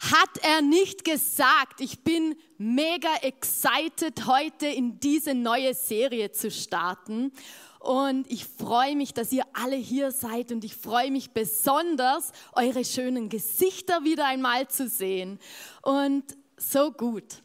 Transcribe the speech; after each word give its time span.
Hat 0.00 0.38
er 0.42 0.62
nicht 0.62 1.04
gesagt, 1.04 1.82
ich 1.82 2.02
bin 2.02 2.34
mega 2.56 3.14
excited, 3.20 4.26
heute 4.26 4.66
in 4.66 4.98
diese 4.98 5.34
neue 5.34 5.74
Serie 5.74 6.32
zu 6.32 6.50
starten. 6.50 7.32
Und 7.80 8.30
ich 8.30 8.46
freue 8.46 8.96
mich, 8.96 9.12
dass 9.12 9.30
ihr 9.30 9.44
alle 9.52 9.76
hier 9.76 10.10
seid 10.10 10.52
und 10.52 10.64
ich 10.64 10.74
freue 10.74 11.10
mich 11.10 11.32
besonders, 11.32 12.32
eure 12.54 12.84
schönen 12.84 13.28
Gesichter 13.28 14.02
wieder 14.04 14.26
einmal 14.26 14.68
zu 14.68 14.88
sehen. 14.88 15.38
Und 15.82 16.24
so 16.56 16.92
gut. 16.92 17.42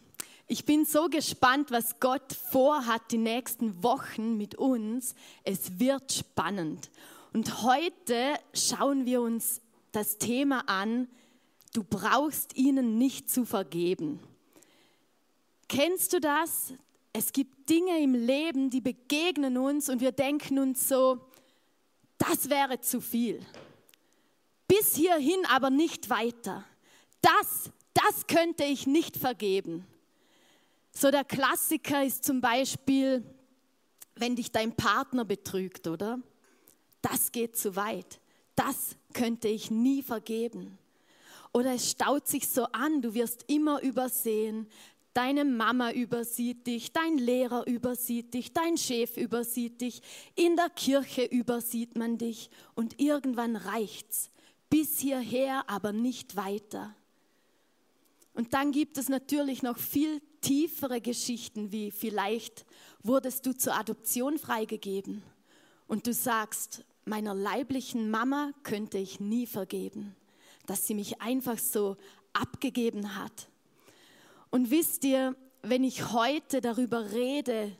Ich 0.47 0.63
bin 0.63 0.85
so 0.85 1.09
gespannt, 1.09 1.71
was 1.71 1.99
Gott 1.99 2.33
vorhat 2.51 3.01
die 3.11 3.17
nächsten 3.17 3.83
Wochen 3.83 4.37
mit 4.37 4.55
uns. 4.55 5.15
Es 5.43 5.79
wird 5.79 6.13
spannend. 6.13 6.89
Und 7.33 7.63
heute 7.63 8.35
schauen 8.53 9.05
wir 9.05 9.21
uns 9.21 9.61
das 9.91 10.19
Thema 10.19 10.63
an, 10.67 11.07
Du 11.75 11.83
brauchst 11.83 12.55
ihnen 12.55 12.97
nicht 12.97 13.29
zu 13.29 13.43
vergeben. 13.43 14.21
Kennst 15.67 16.13
du 16.13 16.21
das? 16.21 16.73
Es 17.11 17.33
gibt 17.33 17.69
Dinge 17.69 18.01
im 18.01 18.13
Leben, 18.13 18.69
die 18.69 18.79
begegnen 18.79 19.57
uns 19.57 19.89
und 19.89 19.99
wir 19.99 20.13
denken 20.13 20.57
uns 20.57 20.87
so, 20.87 21.19
das 22.17 22.49
wäre 22.49 22.79
zu 22.79 23.01
viel. 23.01 23.45
Bis 24.69 24.95
hierhin 24.95 25.45
aber 25.49 25.69
nicht 25.69 26.09
weiter. 26.09 26.63
Das, 27.19 27.69
das 27.93 28.25
könnte 28.25 28.63
ich 28.63 28.87
nicht 28.87 29.17
vergeben. 29.17 29.85
So 30.93 31.11
der 31.11 31.25
Klassiker 31.25 32.05
ist 32.05 32.23
zum 32.23 32.39
Beispiel, 32.39 33.21
wenn 34.15 34.37
dich 34.37 34.53
dein 34.53 34.73
Partner 34.73 35.25
betrügt, 35.25 35.87
oder? 35.87 36.19
Das 37.01 37.33
geht 37.33 37.57
zu 37.57 37.75
weit. 37.75 38.21
Das 38.55 38.95
könnte 39.11 39.49
ich 39.49 39.71
nie 39.71 40.01
vergeben. 40.01 40.77
Oder 41.55 41.75
es 41.75 41.91
staut 41.91 42.27
sich 42.27 42.49
so 42.49 42.65
an, 42.73 43.01
du 43.01 43.13
wirst 43.13 43.45
immer 43.47 43.81
übersehen. 43.81 44.67
Deine 45.13 45.45
Mama 45.45 45.93
übersieht 45.93 46.67
dich, 46.67 46.91
dein 46.91 47.17
Lehrer 47.17 47.65
übersieht 47.65 48.33
dich, 48.33 48.51
dein 48.51 48.75
Chef 48.75 49.15
übersieht 49.15 49.79
dich, 49.79 50.01
in 50.35 50.57
der 50.57 50.69
Kirche 50.69 51.23
übersieht 51.23 51.97
man 51.97 52.17
dich 52.17 52.49
und 52.73 52.99
irgendwann 52.99 53.55
reicht's. 53.55 54.31
Bis 54.69 54.99
hierher, 54.99 55.63
aber 55.69 55.93
nicht 55.93 56.35
weiter. 56.35 56.93
Und 58.33 58.53
dann 58.53 58.73
gibt 58.73 58.97
es 58.97 59.07
natürlich 59.07 59.63
noch 59.63 59.77
viel 59.77 60.21
tiefere 60.41 60.99
Geschichten, 60.99 61.71
wie 61.71 61.89
vielleicht 61.89 62.65
wurdest 63.01 63.45
du 63.45 63.55
zur 63.55 63.79
Adoption 63.79 64.39
freigegeben 64.39 65.23
und 65.87 66.05
du 66.05 66.11
sagst, 66.11 66.83
meiner 67.05 67.33
leiblichen 67.33 68.11
Mama 68.11 68.51
könnte 68.63 68.97
ich 68.97 69.21
nie 69.21 69.45
vergeben 69.45 70.17
dass 70.65 70.87
sie 70.87 70.93
mich 70.93 71.21
einfach 71.21 71.57
so 71.57 71.97
abgegeben 72.33 73.15
hat. 73.15 73.49
Und 74.49 74.71
wisst 74.71 75.03
ihr, 75.03 75.35
wenn 75.61 75.83
ich 75.83 76.11
heute 76.11 76.61
darüber 76.61 77.11
rede, 77.11 77.75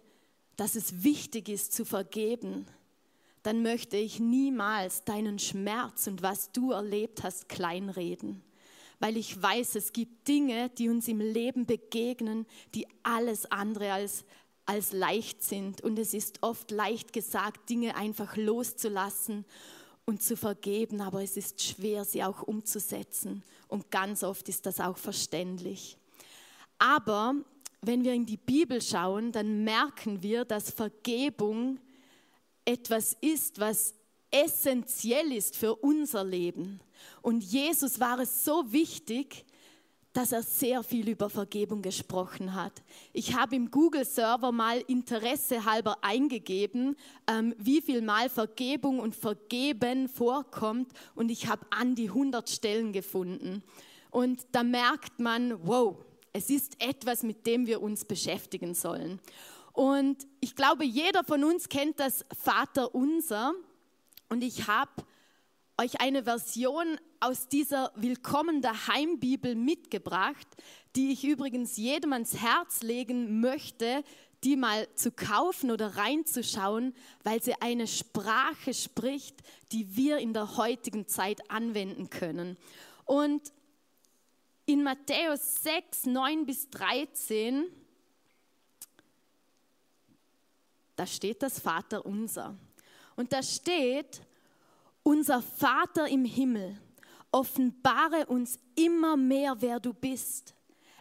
dass 0.56 0.76
es 0.76 1.04
wichtig 1.04 1.50
ist 1.50 1.74
zu 1.74 1.86
vergeben, 1.86 2.66
dann 3.44 3.62
möchte 3.62 3.98
ich 3.98 4.20
niemals 4.20 5.04
deinen 5.04 5.38
Schmerz 5.38 6.08
und 6.08 6.24
was 6.24 6.52
du 6.52 6.72
erlebt 6.72 7.24
hast 7.24 7.48
kleinreden, 7.48 8.42
weil 9.00 9.18
ich 9.18 9.40
weiß, 9.40 9.76
es 9.76 9.94
gibt 9.94 10.28
Dinge, 10.28 10.70
die 10.70 10.90
uns 10.90 11.08
im 11.08 11.20
Leben 11.20 11.66
begegnen, 11.68 12.48
die 12.74 12.88
alles 13.04 13.46
andere 13.52 13.94
als, 13.94 14.26
als 14.66 14.94
leicht 14.94 15.44
sind. 15.44 15.82
Und 15.82 16.00
es 16.00 16.16
ist 16.16 16.42
oft 16.42 16.72
leicht 16.72 17.14
gesagt, 17.14 17.70
Dinge 17.70 17.96
einfach 17.96 18.36
loszulassen 18.36 19.46
und 20.06 20.22
zu 20.22 20.38
vergeben, 20.38 21.02
aber 21.02 21.24
es 21.24 21.36
ist 21.36 21.62
schwer, 21.62 22.06
sie 22.06 22.24
auch 22.24 22.44
umzusetzen. 22.44 23.44
Und 23.68 23.90
ganz 23.90 24.24
oft 24.24 24.48
ist 24.50 24.66
das 24.66 24.80
auch 24.80 24.98
verständlich. 24.98 25.98
Aber 26.78 27.36
wenn 27.82 28.04
wir 28.04 28.14
in 28.14 28.26
die 28.26 28.38
Bibel 28.38 28.82
schauen, 28.82 29.32
dann 29.32 29.64
merken 29.64 30.22
wir, 30.22 30.46
dass 30.46 30.70
Vergebung 30.70 31.80
etwas 32.66 33.16
ist, 33.22 33.60
was 33.60 33.94
essentiell 34.32 35.32
ist 35.32 35.56
für 35.56 35.76
unser 35.76 36.24
Leben. 36.24 36.80
Und 37.22 37.44
Jesus 37.44 38.00
war 38.00 38.20
es 38.20 38.44
so 38.44 38.72
wichtig, 38.72 39.45
dass 40.16 40.32
er 40.32 40.44
sehr 40.44 40.82
viel 40.82 41.10
über 41.10 41.30
Vergebung 41.30 41.82
gesprochen 41.82 42.56
hat. 42.56 42.72
Ich 43.12 43.36
habe 43.36 43.58
im 43.58 43.70
Google-Server 43.70 44.54
mal 44.54 44.82
Interesse 44.88 45.66
halber 45.66 45.98
eingegeben, 46.02 46.96
ähm, 47.28 47.54
wie 47.58 47.82
viel 47.82 48.02
Mal 48.02 48.30
Vergebung 48.30 49.00
und 49.00 49.14
Vergeben 49.14 50.08
vorkommt 50.08 50.94
und 51.16 51.30
ich 51.30 51.48
habe 51.48 51.66
an 51.70 51.96
die 51.96 52.08
100 52.08 52.50
Stellen 52.50 52.94
gefunden. 52.94 53.62
Und 54.10 54.48
da 54.54 54.64
merkt 54.64 55.20
man, 55.20 55.60
wow, 55.68 55.98
es 56.32 56.50
ist 56.50 56.82
etwas, 56.82 57.22
mit 57.24 57.46
dem 57.46 57.68
wir 57.68 57.82
uns 57.82 58.06
beschäftigen 58.06 58.74
sollen. 58.74 59.20
Und 59.74 60.26
ich 60.40 60.56
glaube, 60.56 60.86
jeder 60.86 61.26
von 61.26 61.44
uns 61.44 61.68
kennt 61.68 62.00
das 62.00 62.24
Vater 62.42 62.96
unser 62.96 63.54
und 64.30 64.46
ich 64.46 64.66
habe 64.66 64.92
euch 65.78 66.00
eine 66.00 66.24
Version 66.24 66.98
aus 67.20 67.50
dieser 67.50 67.92
Willkommen 67.96 68.62
daheim 68.62 69.20
Bibel 69.20 69.56
mitgebracht, 69.56 70.48
die 70.96 71.12
ich 71.12 71.26
übrigens 71.26 71.76
jedem 71.76 72.14
ans 72.14 72.38
Herz 72.38 72.82
legen 72.82 73.42
möchte, 73.42 74.04
die 74.46 74.56
mal 74.56 74.88
zu 74.96 75.12
kaufen 75.12 75.72
oder 75.72 75.98
reinzuschauen, 75.98 76.94
weil 77.24 77.42
sie 77.42 77.56
eine 77.62 77.88
Sprache 77.88 78.74
spricht, 78.74 79.42
die 79.74 79.98
wir 79.98 80.20
in 80.20 80.34
der 80.34 80.56
heutigen 80.56 81.08
Zeit 81.08 81.50
anwenden 81.50 82.10
können. 82.10 82.58
Und 83.04 83.52
in 84.66 84.82
Matthäus 84.82 85.62
6, 85.64 86.06
9 86.06 86.46
bis 86.46 86.70
13, 86.70 87.66
da 90.96 91.06
steht 91.06 91.44
das 91.44 91.60
Vaterunser. 91.60 92.58
Und 93.18 93.34
da 93.34 93.44
steht, 93.44 94.22
unser 95.06 95.42
Vater 95.42 96.08
im 96.08 96.26
Himmel, 96.26 96.76
offenbare 97.32 98.26
uns 98.26 98.58
immer 98.76 99.16
mehr, 99.16 99.62
wer 99.62 99.80
du 99.80 99.94
bist. 99.94 100.56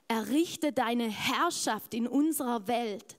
Errichte 0.06 0.72
deine 0.72 1.08
Herrschaft 1.08 1.94
in 1.94 2.06
unserer 2.06 2.68
Welt, 2.68 3.16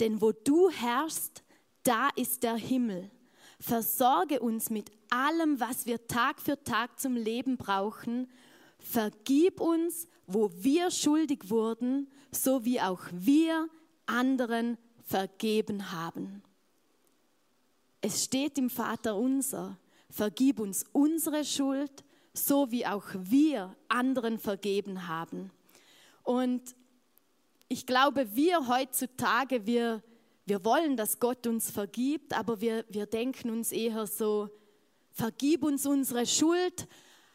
denn 0.00 0.20
wo 0.20 0.32
du 0.32 0.68
herrschst, 0.68 1.42
da 1.82 2.10
ist 2.14 2.42
der 2.42 2.56
Himmel. 2.56 3.10
Versorge 3.58 4.40
uns 4.40 4.68
mit 4.68 4.90
allem, 5.08 5.58
was 5.60 5.86
wir 5.86 6.06
Tag 6.06 6.40
für 6.40 6.62
Tag 6.62 7.00
zum 7.00 7.16
Leben 7.16 7.56
brauchen. 7.56 8.30
Vergib 8.78 9.60
uns, 9.60 10.06
wo 10.26 10.50
wir 10.54 10.90
schuldig 10.90 11.48
wurden, 11.48 12.06
so 12.30 12.66
wie 12.66 12.82
auch 12.82 13.00
wir 13.12 13.68
anderen 14.04 14.76
vergeben 15.04 15.90
haben. 15.90 16.42
Es 18.02 18.24
steht 18.24 18.58
im 18.58 18.68
Vater 18.68 19.16
unser, 19.16 19.78
vergib 20.10 20.58
uns 20.60 20.84
unsere 20.92 21.44
Schuld, 21.44 22.04
so 22.32 22.70
wie 22.70 22.86
auch 22.86 23.04
wir 23.14 23.76
anderen 23.88 24.38
vergeben 24.38 25.08
haben. 25.08 25.50
Und 26.22 26.74
ich 27.68 27.86
glaube, 27.86 28.34
wir 28.34 28.68
heutzutage, 28.68 29.66
wir, 29.66 30.02
wir 30.46 30.64
wollen, 30.64 30.96
dass 30.96 31.18
Gott 31.18 31.46
uns 31.46 31.70
vergibt, 31.70 32.32
aber 32.32 32.60
wir, 32.60 32.84
wir 32.88 33.06
denken 33.06 33.50
uns 33.50 33.72
eher 33.72 34.06
so, 34.06 34.48
vergib 35.10 35.64
uns 35.64 35.86
unsere 35.86 36.26
Schuld, 36.26 36.86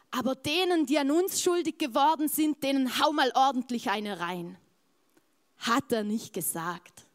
aber 0.09 0.35
denen, 0.35 0.85
die 0.85 0.97
an 0.97 1.11
uns 1.11 1.41
schuldig 1.41 1.78
geworden 1.78 2.28
sind, 2.28 2.63
denen 2.63 3.00
hau 3.00 3.11
mal 3.11 3.31
ordentlich 3.35 3.90
eine 3.90 4.19
rein. 4.19 4.57
Hat 5.57 5.91
er 5.91 6.03
nicht 6.03 6.34
gesagt. 6.34 7.07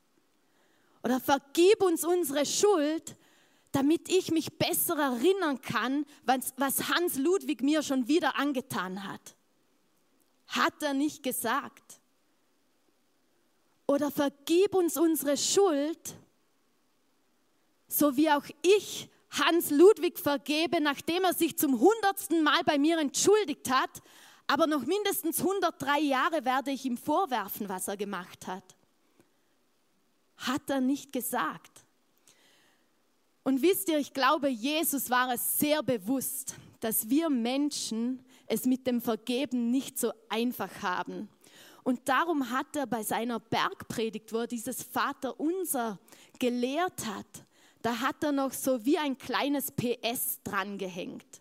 Oder 1.03 1.21
vergib 1.21 1.83
uns 1.83 2.05
unsere 2.05 2.45
Schuld, 2.45 3.17
damit 3.79 4.09
ich 4.09 4.33
mich 4.33 4.59
besser 4.59 4.99
erinnern 4.99 5.63
kann, 5.63 6.05
was, 6.25 6.53
was 6.57 6.89
Hans 6.89 7.17
Ludwig 7.17 7.63
mir 7.63 7.85
schon 7.85 8.09
wieder 8.09 8.37
angetan 8.37 9.05
hat. 9.05 9.37
Hat 10.49 10.83
er 10.83 10.95
nicht 10.95 11.23
gesagt? 11.23 12.01
Oder 13.87 14.11
vergib 14.11 14.75
uns 14.75 14.97
unsere 14.97 15.37
Schuld, 15.37 16.17
so 17.87 18.17
wie 18.17 18.29
auch 18.33 18.47
ich 18.63 19.09
Hans 19.31 19.71
Ludwig 19.71 20.19
vergebe, 20.19 20.81
nachdem 20.81 21.23
er 21.23 21.33
sich 21.33 21.57
zum 21.57 21.79
hundertsten 21.79 22.43
Mal 22.43 22.65
bei 22.65 22.79
mir 22.79 22.99
entschuldigt 22.99 23.71
hat, 23.71 24.03
aber 24.49 24.67
noch 24.67 24.87
mindestens 24.87 25.39
103 25.39 26.01
Jahre 26.01 26.45
werde 26.45 26.73
ich 26.73 26.85
ihm 26.85 26.97
vorwerfen, 26.97 27.69
was 27.69 27.87
er 27.87 27.97
gemacht 27.97 28.49
hat. 28.49 28.75
Hat 30.37 30.69
er 30.69 30.81
nicht 30.81 31.13
gesagt? 31.13 31.85
Und 33.49 33.63
wisst 33.63 33.89
ihr, 33.89 33.97
ich 33.97 34.13
glaube, 34.13 34.51
Jesus 34.51 35.09
war 35.09 35.33
es 35.33 35.59
sehr 35.59 35.83
bewusst, 35.83 36.55
dass 36.81 37.09
wir 37.09 37.31
Menschen 37.31 38.23
es 38.47 38.67
mit 38.67 38.87
dem 38.87 39.01
Vergeben 39.01 39.71
nicht 39.71 39.99
so 39.99 40.13
einfach 40.29 40.83
haben. 40.83 41.31
Und 41.83 42.07
darum 42.11 42.51
hat 42.51 42.77
er 42.77 42.87
bei 42.87 43.03
seiner 43.03 43.41
Bergpredigt, 43.41 44.35
wo 44.35 44.41
er 44.41 44.47
dieses 44.47 44.83
Vaterunser 44.83 45.99
gelehrt 46.39 47.07
hat, 47.07 47.47
da 47.81 47.99
hat 47.99 48.23
er 48.23 48.33
noch 48.33 48.53
so 48.53 48.85
wie 48.85 48.99
ein 48.99 49.17
kleines 49.17 49.73
PS 49.73 50.41
dran 50.45 50.77
gehängt. 50.77 51.41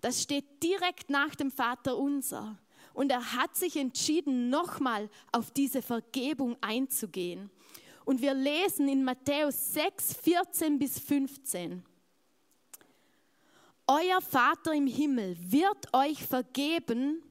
Das 0.00 0.22
steht 0.22 0.62
direkt 0.62 1.10
nach 1.10 1.34
dem 1.34 1.50
Vaterunser. 1.50 2.56
und 2.94 3.10
er 3.10 3.34
hat 3.34 3.56
sich 3.56 3.76
entschieden, 3.76 4.50
nochmal 4.50 5.10
auf 5.32 5.50
diese 5.50 5.82
Vergebung 5.82 6.56
einzugehen. 6.60 7.50
Und 8.04 8.20
wir 8.20 8.34
lesen 8.34 8.88
in 8.88 9.04
Matthäus 9.04 9.74
6, 9.74 10.14
14 10.14 10.78
bis 10.78 10.98
15. 10.98 11.82
Euer 13.86 14.20
Vater 14.20 14.72
im 14.72 14.86
Himmel 14.86 15.36
wird 15.40 15.92
euch 15.92 16.24
vergeben, 16.24 17.22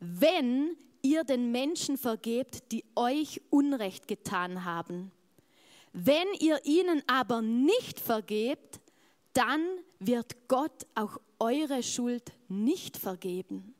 wenn 0.00 0.76
ihr 1.02 1.24
den 1.24 1.52
Menschen 1.52 1.96
vergebt, 1.96 2.72
die 2.72 2.84
euch 2.96 3.40
Unrecht 3.50 4.08
getan 4.08 4.64
haben. 4.64 5.12
Wenn 5.92 6.26
ihr 6.40 6.64
ihnen 6.64 7.02
aber 7.06 7.40
nicht 7.40 8.00
vergebt, 8.00 8.80
dann 9.32 9.62
wird 9.98 10.48
Gott 10.48 10.86
auch 10.94 11.18
eure 11.38 11.82
Schuld 11.82 12.32
nicht 12.48 12.96
vergeben. 12.96 13.74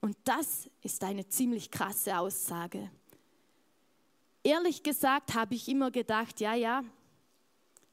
Und 0.00 0.16
das 0.24 0.68
ist 0.82 1.02
eine 1.04 1.26
ziemlich 1.28 1.70
krasse 1.70 2.18
Aussage. 2.18 2.90
Ehrlich 4.44 4.82
gesagt 4.82 5.34
habe 5.34 5.54
ich 5.54 5.68
immer 5.68 5.90
gedacht, 5.90 6.40
ja, 6.40 6.54
ja, 6.54 6.84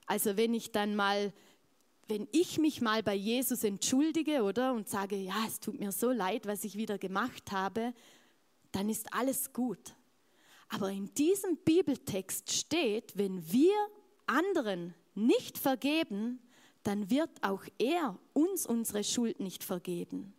also 0.08 0.36
wenn 0.36 0.56
ich 0.56 0.72
dann 0.72 0.96
mal, 0.96 1.32
wenn 2.08 2.28
ich 2.32 2.58
mich 2.58 2.82
mal 2.82 3.04
bei 3.04 3.14
Jesus 3.14 3.64
entschuldige, 3.64 4.42
oder, 4.42 4.74
und 4.74 4.90
sage, 4.90 5.16
ja, 5.16 5.44
es 5.46 5.60
tut 5.60 5.80
mir 5.80 5.92
so 5.92 6.12
leid, 6.12 6.48
was 6.48 6.64
ich 6.64 6.76
wieder 6.76 6.98
gemacht 6.98 7.52
habe, 7.52 7.94
dann 8.72 8.90
ist 8.90 9.14
alles 9.14 9.54
gut. 9.54 9.96
Aber 10.70 10.90
in 10.92 11.14
diesem 11.14 11.58
Bibeltext 11.58 12.52
steht, 12.52 13.16
wenn 13.16 13.52
wir 13.52 13.76
anderen 14.26 14.96
nicht 15.14 15.58
vergeben, 15.58 16.40
dann 16.84 17.10
wird 17.10 17.30
auch 17.42 17.64
er 17.78 18.18
uns 18.34 18.66
unsere 18.66 19.04
Schuld 19.04 19.40
nicht 19.40 19.64
vergeben. 19.64 20.34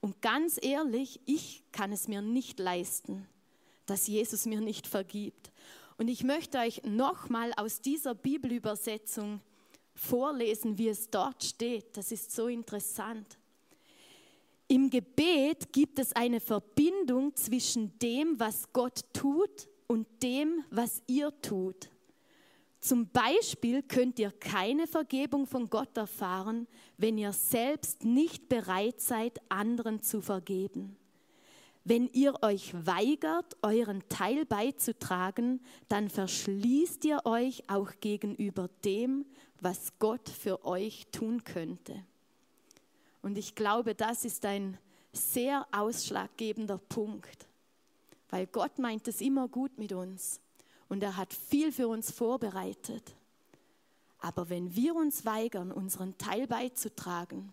Und 0.00 0.20
ganz 0.20 0.58
ehrlich, 0.60 1.20
ich 1.24 1.64
kann 1.72 1.92
es 1.92 2.08
mir 2.08 2.22
nicht 2.22 2.58
leisten, 2.58 3.26
dass 3.90 4.06
Jesus 4.06 4.46
mir 4.46 4.60
nicht 4.60 4.86
vergibt. 4.86 5.50
Und 5.96 6.08
ich 6.08 6.22
möchte 6.22 6.58
euch 6.58 6.82
nochmal 6.84 7.52
aus 7.56 7.80
dieser 7.80 8.14
Bibelübersetzung 8.14 9.40
vorlesen, 9.94 10.78
wie 10.78 10.88
es 10.88 11.10
dort 11.10 11.42
steht. 11.42 11.96
Das 11.96 12.12
ist 12.12 12.30
so 12.30 12.46
interessant. 12.46 13.38
Im 14.68 14.90
Gebet 14.90 15.72
gibt 15.72 15.98
es 15.98 16.12
eine 16.12 16.40
Verbindung 16.40 17.34
zwischen 17.34 17.98
dem, 17.98 18.38
was 18.38 18.70
Gott 18.72 19.00
tut 19.14 19.66
und 19.86 20.06
dem, 20.22 20.62
was 20.70 21.02
ihr 21.06 21.32
tut. 21.40 21.88
Zum 22.78 23.08
Beispiel 23.08 23.82
könnt 23.82 24.18
ihr 24.18 24.30
keine 24.30 24.86
Vergebung 24.86 25.46
von 25.46 25.70
Gott 25.70 25.96
erfahren, 25.96 26.68
wenn 26.98 27.16
ihr 27.16 27.32
selbst 27.32 28.04
nicht 28.04 28.50
bereit 28.50 29.00
seid, 29.00 29.40
anderen 29.48 30.02
zu 30.02 30.20
vergeben. 30.20 30.97
Wenn 31.88 32.06
ihr 32.12 32.42
euch 32.42 32.74
weigert, 32.84 33.56
euren 33.62 34.06
Teil 34.10 34.44
beizutragen, 34.44 35.58
dann 35.88 36.10
verschließt 36.10 37.02
ihr 37.06 37.24
euch 37.24 37.62
auch 37.70 37.92
gegenüber 38.02 38.68
dem, 38.84 39.24
was 39.62 39.94
Gott 39.98 40.28
für 40.28 40.66
euch 40.66 41.06
tun 41.12 41.44
könnte. 41.44 42.04
Und 43.22 43.38
ich 43.38 43.54
glaube, 43.54 43.94
das 43.94 44.26
ist 44.26 44.44
ein 44.44 44.76
sehr 45.14 45.66
ausschlaggebender 45.72 46.76
Punkt, 46.76 47.48
weil 48.28 48.46
Gott 48.48 48.78
meint 48.78 49.08
es 49.08 49.22
immer 49.22 49.48
gut 49.48 49.78
mit 49.78 49.94
uns 49.94 50.42
und 50.90 51.02
er 51.02 51.16
hat 51.16 51.32
viel 51.32 51.72
für 51.72 51.88
uns 51.88 52.10
vorbereitet. 52.10 53.14
Aber 54.18 54.50
wenn 54.50 54.76
wir 54.76 54.94
uns 54.94 55.24
weigern, 55.24 55.72
unseren 55.72 56.18
Teil 56.18 56.46
beizutragen, 56.46 57.50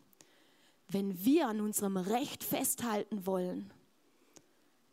wenn 0.90 1.24
wir 1.24 1.48
an 1.48 1.62
unserem 1.62 1.96
Recht 1.96 2.44
festhalten 2.44 3.26
wollen, 3.26 3.72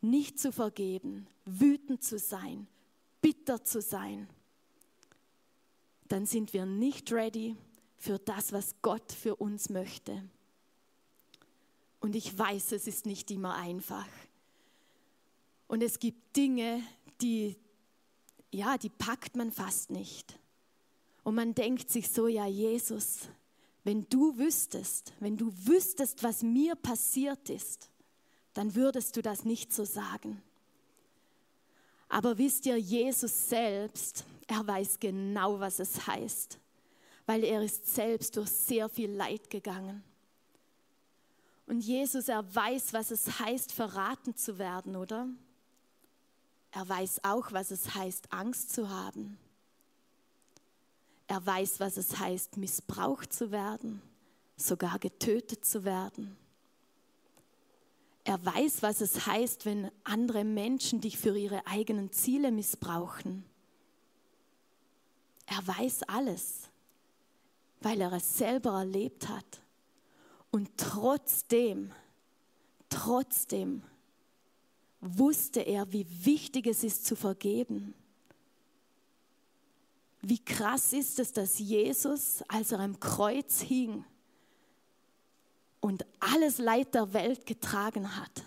nicht 0.03 0.39
zu 0.39 0.51
vergeben, 0.51 1.27
wütend 1.45 2.03
zu 2.03 2.19
sein, 2.19 2.67
bitter 3.21 3.63
zu 3.63 3.81
sein, 3.81 4.27
dann 6.07 6.25
sind 6.25 6.53
wir 6.53 6.65
nicht 6.65 7.11
ready 7.11 7.55
für 7.97 8.19
das, 8.19 8.51
was 8.51 8.75
Gott 8.81 9.11
für 9.11 9.35
uns 9.35 9.69
möchte. 9.69 10.23
Und 12.01 12.15
ich 12.15 12.37
weiß, 12.37 12.73
es 12.73 12.85
ist 12.85 13.05
nicht 13.05 13.31
immer 13.31 13.55
einfach. 13.55 14.07
Und 15.67 15.81
es 15.81 15.99
gibt 15.99 16.35
Dinge, 16.35 16.83
die, 17.21 17.55
ja, 18.51 18.77
die 18.77 18.89
packt 18.89 19.37
man 19.37 19.51
fast 19.51 19.89
nicht. 19.89 20.37
Und 21.23 21.35
man 21.35 21.55
denkt 21.55 21.89
sich 21.89 22.09
so, 22.09 22.27
ja, 22.27 22.45
Jesus, 22.45 23.29
wenn 23.85 24.07
du 24.09 24.37
wüsstest, 24.37 25.13
wenn 25.19 25.37
du 25.37 25.51
wüsstest, 25.65 26.21
was 26.23 26.43
mir 26.43 26.75
passiert 26.75 27.49
ist, 27.49 27.89
dann 28.53 28.75
würdest 28.75 29.15
du 29.15 29.21
das 29.21 29.45
nicht 29.45 29.73
so 29.73 29.83
sagen. 29.83 30.41
Aber 32.09 32.37
wisst 32.37 32.65
ihr, 32.65 32.77
Jesus 32.77 33.49
selbst, 33.49 34.25
er 34.47 34.65
weiß 34.65 34.99
genau, 34.99 35.59
was 35.59 35.79
es 35.79 36.05
heißt, 36.05 36.59
weil 37.25 37.43
er 37.43 37.63
ist 37.63 37.93
selbst 37.93 38.37
durch 38.37 38.49
sehr 38.49 38.89
viel 38.89 39.11
Leid 39.11 39.49
gegangen. 39.49 40.03
Und 41.65 41.79
Jesus, 41.79 42.27
er 42.27 42.43
weiß, 42.53 42.93
was 42.93 43.09
es 43.09 43.39
heißt, 43.39 43.71
verraten 43.71 44.35
zu 44.35 44.59
werden, 44.59 44.95
oder? 44.95 45.27
Er 46.71 46.87
weiß 46.87 47.23
auch, 47.23 47.51
was 47.51 47.71
es 47.71 47.95
heißt, 47.95 48.33
Angst 48.33 48.73
zu 48.73 48.89
haben. 48.89 49.37
Er 51.27 51.43
weiß, 51.45 51.79
was 51.79 51.97
es 51.97 52.19
heißt, 52.19 52.57
missbraucht 52.57 53.31
zu 53.31 53.51
werden, 53.51 54.01
sogar 54.57 54.99
getötet 54.99 55.65
zu 55.65 55.83
werden. 55.83 56.37
Er 58.23 58.43
weiß, 58.45 58.81
was 58.81 59.01
es 59.01 59.25
heißt, 59.25 59.65
wenn 59.65 59.91
andere 60.03 60.43
Menschen 60.43 61.01
dich 61.01 61.17
für 61.17 61.37
ihre 61.37 61.67
eigenen 61.67 62.11
Ziele 62.11 62.51
missbrauchen. 62.51 63.43
Er 65.45 65.67
weiß 65.67 66.03
alles, 66.03 66.69
weil 67.81 67.99
er 67.99 68.13
es 68.13 68.37
selber 68.37 68.79
erlebt 68.79 69.27
hat. 69.27 69.61
Und 70.51 70.69
trotzdem, 70.77 71.91
trotzdem 72.87 73.83
wusste 75.01 75.59
er, 75.59 75.91
wie 75.91 76.07
wichtig 76.25 76.67
es 76.67 76.83
ist 76.83 77.05
zu 77.05 77.17
vergeben. 77.17 77.93
Wie 80.21 80.39
krass 80.39 80.93
ist 80.93 81.19
es, 81.19 81.33
dass 81.33 81.59
Jesus, 81.59 82.41
als 82.47 82.71
er 82.71 82.79
am 82.79 82.97
Kreuz 83.01 83.59
hing 83.59 84.05
alles 86.33 86.57
Leid 86.57 86.95
der 86.95 87.13
Welt 87.13 87.45
getragen 87.45 88.15
hat 88.17 88.43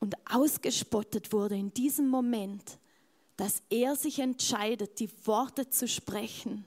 und 0.00 0.14
ausgespottet 0.30 1.32
wurde 1.32 1.56
in 1.56 1.72
diesem 1.72 2.08
Moment, 2.08 2.78
dass 3.36 3.62
er 3.70 3.96
sich 3.96 4.18
entscheidet, 4.18 5.00
die 5.00 5.10
Worte 5.24 5.70
zu 5.70 5.88
sprechen. 5.88 6.64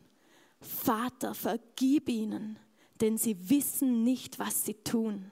Vater, 0.60 1.36
vergib 1.36 2.10
ihnen, 2.10 2.58
denn 3.00 3.17
sie 3.17 3.50
wissen 3.50 4.03
nicht, 4.03 4.39
was 4.39 4.65
sie 4.65 4.75
tun. 4.75 5.29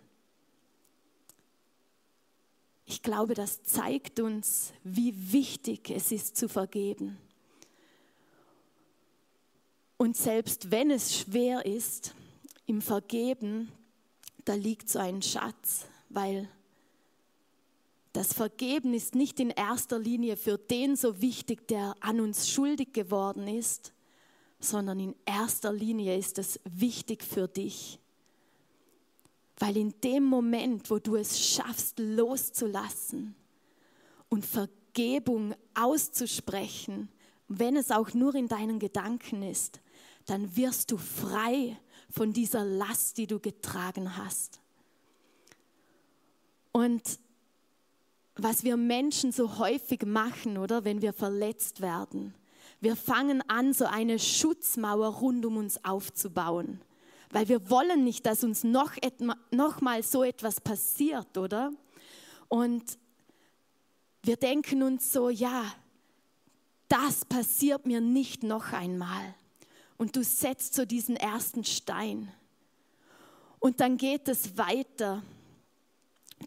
Ich 2.86 3.02
glaube, 3.02 3.34
das 3.36 3.64
zeigt 3.64 4.20
uns, 4.20 4.74
wie 4.84 5.32
wichtig 5.32 5.90
es 5.90 6.12
ist 6.12 6.36
zu 6.36 6.50
vergeben. 6.50 7.18
Und 9.98 10.18
selbst 10.18 10.72
wenn 10.72 10.92
es 10.92 11.18
schwer 11.18 11.66
ist, 11.66 12.14
im 12.66 12.82
Vergeben, 12.82 13.72
da 14.46 14.54
liegt 14.54 14.90
so 14.90 15.00
ein 15.00 15.22
Schatz, 15.22 15.86
weil 16.10 16.50
das 18.14 18.34
Vergeben 18.34 18.94
ist 18.94 19.16
nicht 19.16 19.40
in 19.40 19.52
erster 19.52 20.00
Linie 20.00 20.36
für 20.36 20.58
den 20.58 20.96
so 20.96 21.22
wichtig, 21.22 21.68
der 21.68 21.96
an 22.00 22.20
uns 22.20 22.50
schuldig 22.50 22.94
geworden 22.94 23.48
ist, 23.48 23.94
sondern 24.60 25.00
in 25.00 25.16
erster 25.26 25.72
Linie 25.72 26.18
ist 26.18 26.38
es 26.38 26.60
wichtig 26.66 27.24
für 27.24 27.48
dich. 27.48 28.00
Weil 29.58 29.78
in 29.78 29.94
dem 30.04 30.24
Moment, 30.24 30.90
wo 30.90 31.00
du 31.00 31.16
es 31.16 31.40
schaffst, 31.40 32.00
loszulassen 32.00 33.36
und 34.30 34.46
Vergebung 34.46 35.54
auszusprechen, 35.76 37.10
wenn 37.48 37.76
es 37.76 37.92
auch 37.92 38.14
nur 38.14 38.36
in 38.36 38.48
deinen 38.48 38.80
Gedanken 38.80 39.44
ist, 39.44 39.82
dann 40.26 40.56
wirst 40.56 40.92
du 40.92 40.98
frei 40.98 41.78
von 42.10 42.34
dieser 42.34 42.64
Last, 42.64 43.18
die 43.18 43.28
du 43.28 43.40
getragen 43.40 44.18
hast. 44.18 44.60
Und 46.72 47.20
was 48.36 48.64
wir 48.64 48.78
Menschen 48.78 49.32
so 49.32 49.60
häufig 49.60 50.06
machen, 50.06 50.58
oder 50.58 50.86
wenn 50.86 51.02
wir 51.02 51.14
verletzt 51.14 51.82
werden, 51.82 52.34
wir 52.82 52.96
fangen 52.96 53.42
an, 53.50 53.74
so 53.74 53.86
eine 53.86 54.20
Schutzmauer 54.20 55.08
rund 55.16 55.46
um 55.46 55.58
uns 55.58 55.84
aufzubauen, 55.84 56.82
weil 57.32 57.50
wir 57.50 57.70
wollen 57.70 58.04
nicht, 58.04 58.26
dass 58.26 58.44
uns 58.44 58.64
noch, 58.64 58.94
noch 59.52 59.82
mal 59.82 60.02
so 60.04 60.24
etwas 60.24 60.62
passiert, 60.62 61.38
oder? 61.38 61.72
Und 62.48 62.98
wir 64.24 64.38
denken 64.38 64.82
uns 64.82 65.12
so, 65.12 65.30
ja, 65.30 65.66
das 66.88 67.26
passiert 67.26 67.86
mir 67.86 68.02
nicht 68.02 68.44
noch 68.44 68.72
einmal. 68.74 69.36
Und 70.00 70.16
du 70.16 70.24
setzt 70.24 70.76
so 70.76 70.86
diesen 70.86 71.18
ersten 71.18 71.66
Stein. 71.66 72.32
Und 73.60 73.82
dann 73.82 73.98
geht 73.98 74.30
es 74.30 74.58
weiter. 74.58 75.22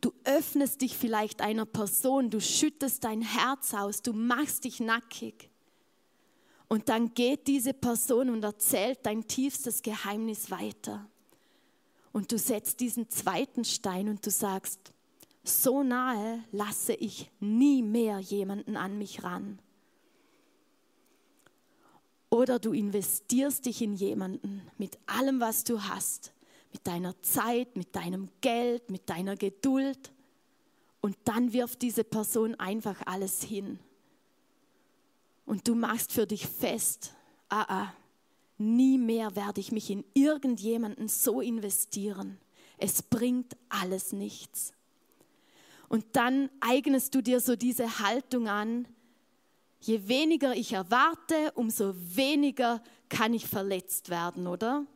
Du 0.00 0.14
öffnest 0.24 0.80
dich 0.80 0.96
vielleicht 0.96 1.42
einer 1.42 1.66
Person, 1.66 2.30
du 2.30 2.40
schüttest 2.40 3.04
dein 3.04 3.20
Herz 3.20 3.74
aus, 3.74 4.00
du 4.00 4.14
machst 4.14 4.64
dich 4.64 4.80
nackig. 4.80 5.50
Und 6.66 6.88
dann 6.88 7.12
geht 7.12 7.46
diese 7.46 7.74
Person 7.74 8.30
und 8.30 8.42
erzählt 8.42 9.00
dein 9.02 9.28
tiefstes 9.28 9.82
Geheimnis 9.82 10.50
weiter. 10.50 11.06
Und 12.10 12.32
du 12.32 12.38
setzt 12.38 12.80
diesen 12.80 13.10
zweiten 13.10 13.66
Stein 13.66 14.08
und 14.08 14.24
du 14.24 14.30
sagst, 14.30 14.94
so 15.44 15.82
nahe 15.82 16.42
lasse 16.52 16.94
ich 16.94 17.30
nie 17.38 17.82
mehr 17.82 18.18
jemanden 18.18 18.78
an 18.78 18.96
mich 18.96 19.22
ran. 19.22 19.58
Oder 22.32 22.58
du 22.58 22.72
investierst 22.72 23.66
dich 23.66 23.82
in 23.82 23.92
jemanden 23.92 24.62
mit 24.78 24.98
allem, 25.04 25.38
was 25.38 25.64
du 25.64 25.82
hast, 25.82 26.32
mit 26.72 26.86
deiner 26.86 27.20
Zeit, 27.20 27.76
mit 27.76 27.94
deinem 27.94 28.30
Geld, 28.40 28.90
mit 28.90 29.10
deiner 29.10 29.36
Geduld. 29.36 30.10
Und 31.02 31.14
dann 31.24 31.52
wirft 31.52 31.82
diese 31.82 32.04
Person 32.04 32.54
einfach 32.54 33.02
alles 33.04 33.42
hin. 33.42 33.78
Und 35.44 35.68
du 35.68 35.74
machst 35.74 36.10
für 36.10 36.26
dich 36.26 36.46
fest, 36.46 37.12
ah, 37.50 37.66
ah, 37.68 37.92
nie 38.56 38.96
mehr 38.96 39.36
werde 39.36 39.60
ich 39.60 39.70
mich 39.70 39.90
in 39.90 40.02
irgendjemanden 40.14 41.08
so 41.08 41.42
investieren. 41.42 42.38
Es 42.78 43.02
bringt 43.02 43.58
alles 43.68 44.14
nichts. 44.14 44.72
Und 45.90 46.06
dann 46.12 46.48
eignest 46.60 47.14
du 47.14 47.20
dir 47.20 47.40
so 47.40 47.56
diese 47.56 47.98
Haltung 47.98 48.48
an, 48.48 48.88
je 49.82 50.08
weniger 50.08 50.54
ich 50.54 50.72
erwarte, 50.72 51.52
umso 51.54 51.94
weniger 51.96 52.82
kann 53.08 53.34
ich 53.34 53.46
verletzt 53.46 54.08
werden, 54.08 54.46
oder? 54.46 54.86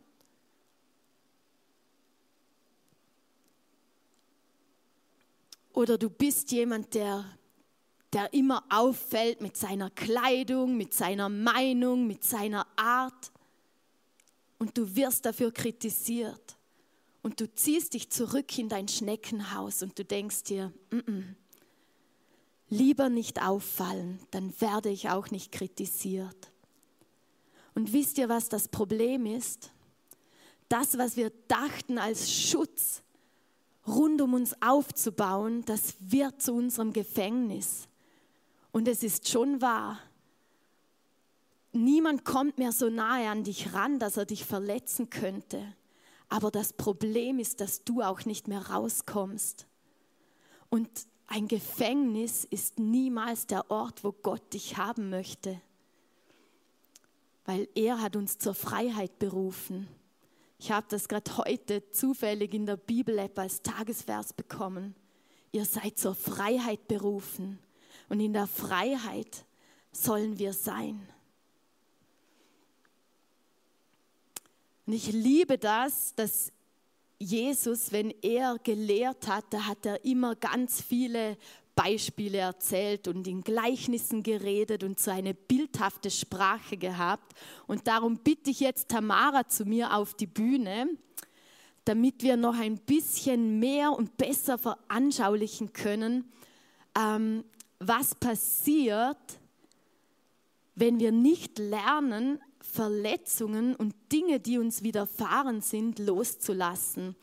Oder 5.72 5.98
du 5.98 6.08
bist 6.08 6.52
jemand, 6.52 6.94
der, 6.94 7.24
der 8.12 8.32
immer 8.32 8.64
auffällt 8.70 9.40
mit 9.40 9.56
seiner 9.56 9.90
Kleidung, 9.90 10.76
mit 10.76 10.94
seiner 10.94 11.28
Meinung, 11.28 12.06
mit 12.06 12.24
seiner 12.24 12.66
Art. 12.76 13.30
Und 14.58 14.78
du 14.78 14.96
wirst 14.96 15.26
dafür 15.26 15.52
kritisiert. 15.52 16.56
Und 17.22 17.40
du 17.40 17.52
ziehst 17.52 17.92
dich 17.92 18.08
zurück 18.08 18.56
in 18.56 18.68
dein 18.68 18.88
Schneckenhaus 18.88 19.82
und 19.82 19.98
du 19.98 20.04
denkst 20.04 20.44
dir, 20.44 20.72
mm 20.90 20.96
-mm, 20.96 21.24
lieber 22.68 23.08
nicht 23.08 23.42
auffallen, 23.42 24.18
dann 24.30 24.58
werde 24.60 24.88
ich 24.88 25.10
auch 25.10 25.30
nicht 25.30 25.52
kritisiert. 25.52 26.52
Und 27.74 27.92
wisst 27.92 28.18
ihr, 28.18 28.28
was 28.28 28.48
das 28.48 28.68
Problem 28.68 29.26
ist? 29.26 29.70
Das, 30.68 30.98
was 30.98 31.16
wir 31.16 31.30
dachten 31.48 31.98
als 31.98 32.32
Schutz, 32.32 33.02
rund 33.86 34.20
um 34.20 34.34
uns 34.34 34.54
aufzubauen, 34.60 35.64
das 35.64 35.94
wird 36.00 36.42
zu 36.42 36.54
unserem 36.54 36.92
Gefängnis. 36.92 37.88
Und 38.72 38.88
es 38.88 39.02
ist 39.02 39.28
schon 39.28 39.60
wahr. 39.60 40.00
Niemand 41.72 42.24
kommt 42.24 42.58
mehr 42.58 42.72
so 42.72 42.88
nahe 42.88 43.28
an 43.28 43.44
dich 43.44 43.74
ran, 43.74 43.98
dass 43.98 44.16
er 44.16 44.24
dich 44.24 44.44
verletzen 44.44 45.10
könnte. 45.10 45.74
Aber 46.28 46.50
das 46.50 46.72
Problem 46.72 47.38
ist, 47.38 47.60
dass 47.60 47.84
du 47.84 48.02
auch 48.02 48.24
nicht 48.24 48.48
mehr 48.48 48.70
rauskommst. 48.70 49.66
Und 50.68 50.88
ein 51.26 51.48
Gefängnis 51.48 52.44
ist 52.44 52.78
niemals 52.78 53.46
der 53.46 53.70
Ort, 53.70 54.04
wo 54.04 54.12
Gott 54.12 54.52
dich 54.52 54.76
haben 54.76 55.10
möchte, 55.10 55.60
weil 57.44 57.68
er 57.74 58.00
hat 58.00 58.16
uns 58.16 58.38
zur 58.38 58.54
Freiheit 58.54 59.18
berufen. 59.18 59.88
Ich 60.58 60.70
habe 60.70 60.86
das 60.88 61.08
gerade 61.08 61.36
heute 61.36 61.90
zufällig 61.90 62.54
in 62.54 62.66
der 62.66 62.76
Bibel-App 62.76 63.38
als 63.38 63.60
Tagesvers 63.62 64.32
bekommen. 64.32 64.94
Ihr 65.52 65.64
seid 65.64 65.98
zur 65.98 66.14
Freiheit 66.14 66.88
berufen 66.88 67.58
und 68.08 68.20
in 68.20 68.32
der 68.32 68.46
Freiheit 68.46 69.44
sollen 69.92 70.38
wir 70.38 70.52
sein. 70.52 71.08
Und 74.86 74.92
ich 74.92 75.10
liebe 75.12 75.58
das, 75.58 76.14
dass 76.14 76.52
Jesus, 77.18 77.92
wenn 77.92 78.12
er 78.22 78.58
gelehrt 78.62 79.26
hat, 79.26 79.44
da 79.50 79.66
hat 79.66 79.86
er 79.86 80.04
immer 80.04 80.34
ganz 80.36 80.82
viele 80.82 81.38
Beispiele 81.74 82.38
erzählt 82.38 83.06
und 83.06 83.28
in 83.28 83.42
Gleichnissen 83.42 84.22
geredet 84.22 84.82
und 84.82 84.98
so 84.98 85.10
eine 85.10 85.34
bildhafte 85.34 86.10
Sprache 86.10 86.76
gehabt. 86.76 87.34
Und 87.66 87.86
darum 87.86 88.18
bitte 88.18 88.50
ich 88.50 88.60
jetzt 88.60 88.88
Tamara 88.88 89.46
zu 89.46 89.66
mir 89.66 89.94
auf 89.94 90.14
die 90.14 90.26
Bühne, 90.26 90.88
damit 91.84 92.22
wir 92.22 92.36
noch 92.36 92.58
ein 92.58 92.78
bisschen 92.78 93.60
mehr 93.60 93.92
und 93.92 94.16
besser 94.16 94.58
veranschaulichen 94.58 95.72
können, 95.72 96.30
ähm, 96.98 97.44
was 97.78 98.14
passiert, 98.14 99.38
wenn 100.74 100.98
wir 100.98 101.12
nicht 101.12 101.58
lernen, 101.58 102.40
Verletzungen 102.66 103.74
und 103.74 103.94
Dinge, 104.12 104.40
die 104.40 104.58
uns 104.58 104.82
widerfahren 104.82 105.60
sind, 105.60 105.98
loszulassen. 105.98 107.16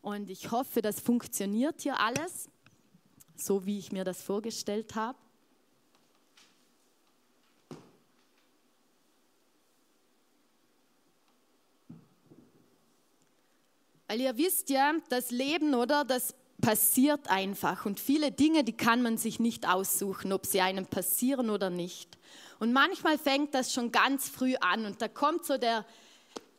Und 0.00 0.30
ich 0.30 0.50
hoffe, 0.50 0.82
das 0.82 1.00
funktioniert 1.00 1.82
hier 1.82 1.98
alles 1.98 2.48
so 3.42 3.66
wie 3.66 3.78
ich 3.78 3.92
mir 3.92 4.04
das 4.04 4.22
vorgestellt 4.22 4.94
habe. 4.94 5.18
Weil 14.06 14.20
ihr 14.20 14.36
wisst 14.36 14.68
ja, 14.68 14.92
das 15.08 15.30
Leben, 15.30 15.74
oder, 15.74 16.04
das 16.04 16.34
passiert 16.60 17.28
einfach. 17.28 17.86
Und 17.86 17.98
viele 17.98 18.30
Dinge, 18.30 18.62
die 18.62 18.76
kann 18.76 19.00
man 19.00 19.16
sich 19.16 19.40
nicht 19.40 19.66
aussuchen, 19.66 20.32
ob 20.32 20.44
sie 20.44 20.60
einem 20.60 20.86
passieren 20.86 21.48
oder 21.48 21.70
nicht. 21.70 22.18
Und 22.62 22.72
manchmal 22.72 23.18
fängt 23.18 23.54
das 23.54 23.72
schon 23.72 23.90
ganz 23.90 24.28
früh 24.28 24.54
an 24.60 24.86
und 24.86 25.02
da 25.02 25.08
kommt 25.08 25.44
so 25.44 25.58
der 25.58 25.84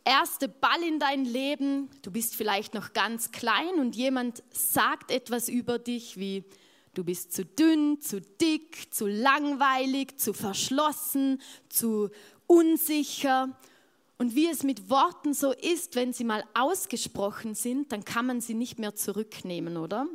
erste 0.03 0.49
Ball 0.49 0.83
in 0.83 0.99
dein 0.99 1.23
Leben. 1.23 1.89
Du 2.01 2.11
bist 2.11 2.35
vielleicht 2.35 2.73
noch 2.73 2.91
ganz 2.91 3.31
klein 3.31 3.75
und 3.79 3.95
jemand 3.95 4.43
sagt 4.51 5.11
etwas 5.11 5.47
über 5.47 5.79
dich 5.79 6.17
wie, 6.17 6.43
Du 6.93 7.05
bist 7.05 7.31
zu 7.31 7.45
dünn, 7.45 8.01
zu 8.01 8.19
dick, 8.19 8.93
zu 8.93 9.07
langweilig, 9.07 10.19
zu 10.19 10.33
verschlossen, 10.33 11.41
zu 11.69 12.09
unsicher. 12.47 13.57
Und 14.17 14.35
wie 14.35 14.49
es 14.49 14.63
mit 14.63 14.89
Worten 14.89 15.33
so 15.33 15.53
ist, 15.53 15.95
wenn 15.95 16.11
sie 16.11 16.25
mal 16.25 16.43
ausgesprochen 16.53 17.55
sind, 17.55 17.93
dann 17.93 18.03
kann 18.03 18.25
man 18.25 18.41
sie 18.41 18.55
nicht 18.55 18.77
mehr 18.77 18.93
zurücknehmen, 18.93 19.77
oder? 19.77 20.05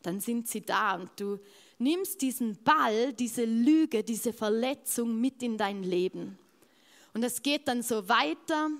Dann 0.00 0.20
sind 0.20 0.48
sie 0.48 0.62
da 0.62 0.94
und 0.94 1.10
du 1.16 1.38
nimmst 1.78 2.22
diesen 2.22 2.62
Ball, 2.62 3.12
diese 3.12 3.44
Lüge, 3.44 4.02
diese 4.02 4.32
Verletzung 4.32 5.20
mit 5.20 5.42
in 5.42 5.58
dein 5.58 5.82
Leben. 5.82 6.38
Und 7.12 7.22
es 7.22 7.42
geht 7.42 7.68
dann 7.68 7.82
so 7.82 8.08
weiter 8.08 8.70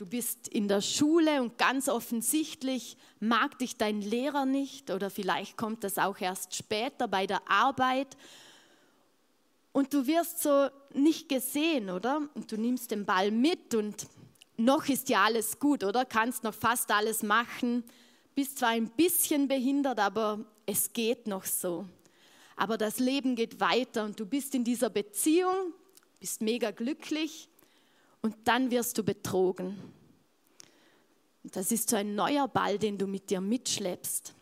Du 0.00 0.06
bist 0.06 0.48
in 0.48 0.66
der 0.66 0.80
Schule 0.80 1.42
und 1.42 1.58
ganz 1.58 1.86
offensichtlich 1.86 2.96
mag 3.18 3.58
dich 3.58 3.76
dein 3.76 4.00
Lehrer 4.00 4.46
nicht 4.46 4.90
oder 4.90 5.10
vielleicht 5.10 5.58
kommt 5.58 5.84
das 5.84 5.98
auch 5.98 6.18
erst 6.18 6.54
später 6.54 7.06
bei 7.06 7.26
der 7.26 7.42
Arbeit. 7.50 8.16
Und 9.72 9.92
du 9.92 10.06
wirst 10.06 10.42
so 10.42 10.70
nicht 10.94 11.28
gesehen, 11.28 11.90
oder? 11.90 12.22
Und 12.32 12.50
du 12.50 12.56
nimmst 12.56 12.92
den 12.92 13.04
Ball 13.04 13.30
mit 13.30 13.74
und 13.74 14.06
noch 14.56 14.88
ist 14.88 15.10
ja 15.10 15.24
alles 15.24 15.58
gut, 15.58 15.84
oder? 15.84 16.06
Kannst 16.06 16.44
noch 16.44 16.54
fast 16.54 16.90
alles 16.92 17.22
machen. 17.22 17.84
Bist 18.34 18.56
zwar 18.56 18.70
ein 18.70 18.88
bisschen 18.88 19.48
behindert, 19.48 19.98
aber 19.98 20.40
es 20.64 20.94
geht 20.94 21.26
noch 21.26 21.44
so. 21.44 21.84
Aber 22.60 22.76
das 22.76 22.98
Leben 22.98 23.36
geht 23.36 23.58
weiter 23.58 24.04
und 24.04 24.20
du 24.20 24.26
bist 24.26 24.54
in 24.54 24.64
dieser 24.64 24.90
Beziehung, 24.90 25.72
bist 26.18 26.42
mega 26.42 26.72
glücklich 26.72 27.48
und 28.20 28.36
dann 28.44 28.70
wirst 28.70 28.98
du 28.98 29.02
betrogen. 29.02 29.78
das 31.42 31.72
ist 31.72 31.88
so 31.88 31.96
ein 31.96 32.14
neuer 32.14 32.48
Ball, 32.48 32.78
den 32.78 32.98
du 32.98 33.06
mit 33.06 33.30
dir 33.30 33.40
mitschleppst. 33.40 34.34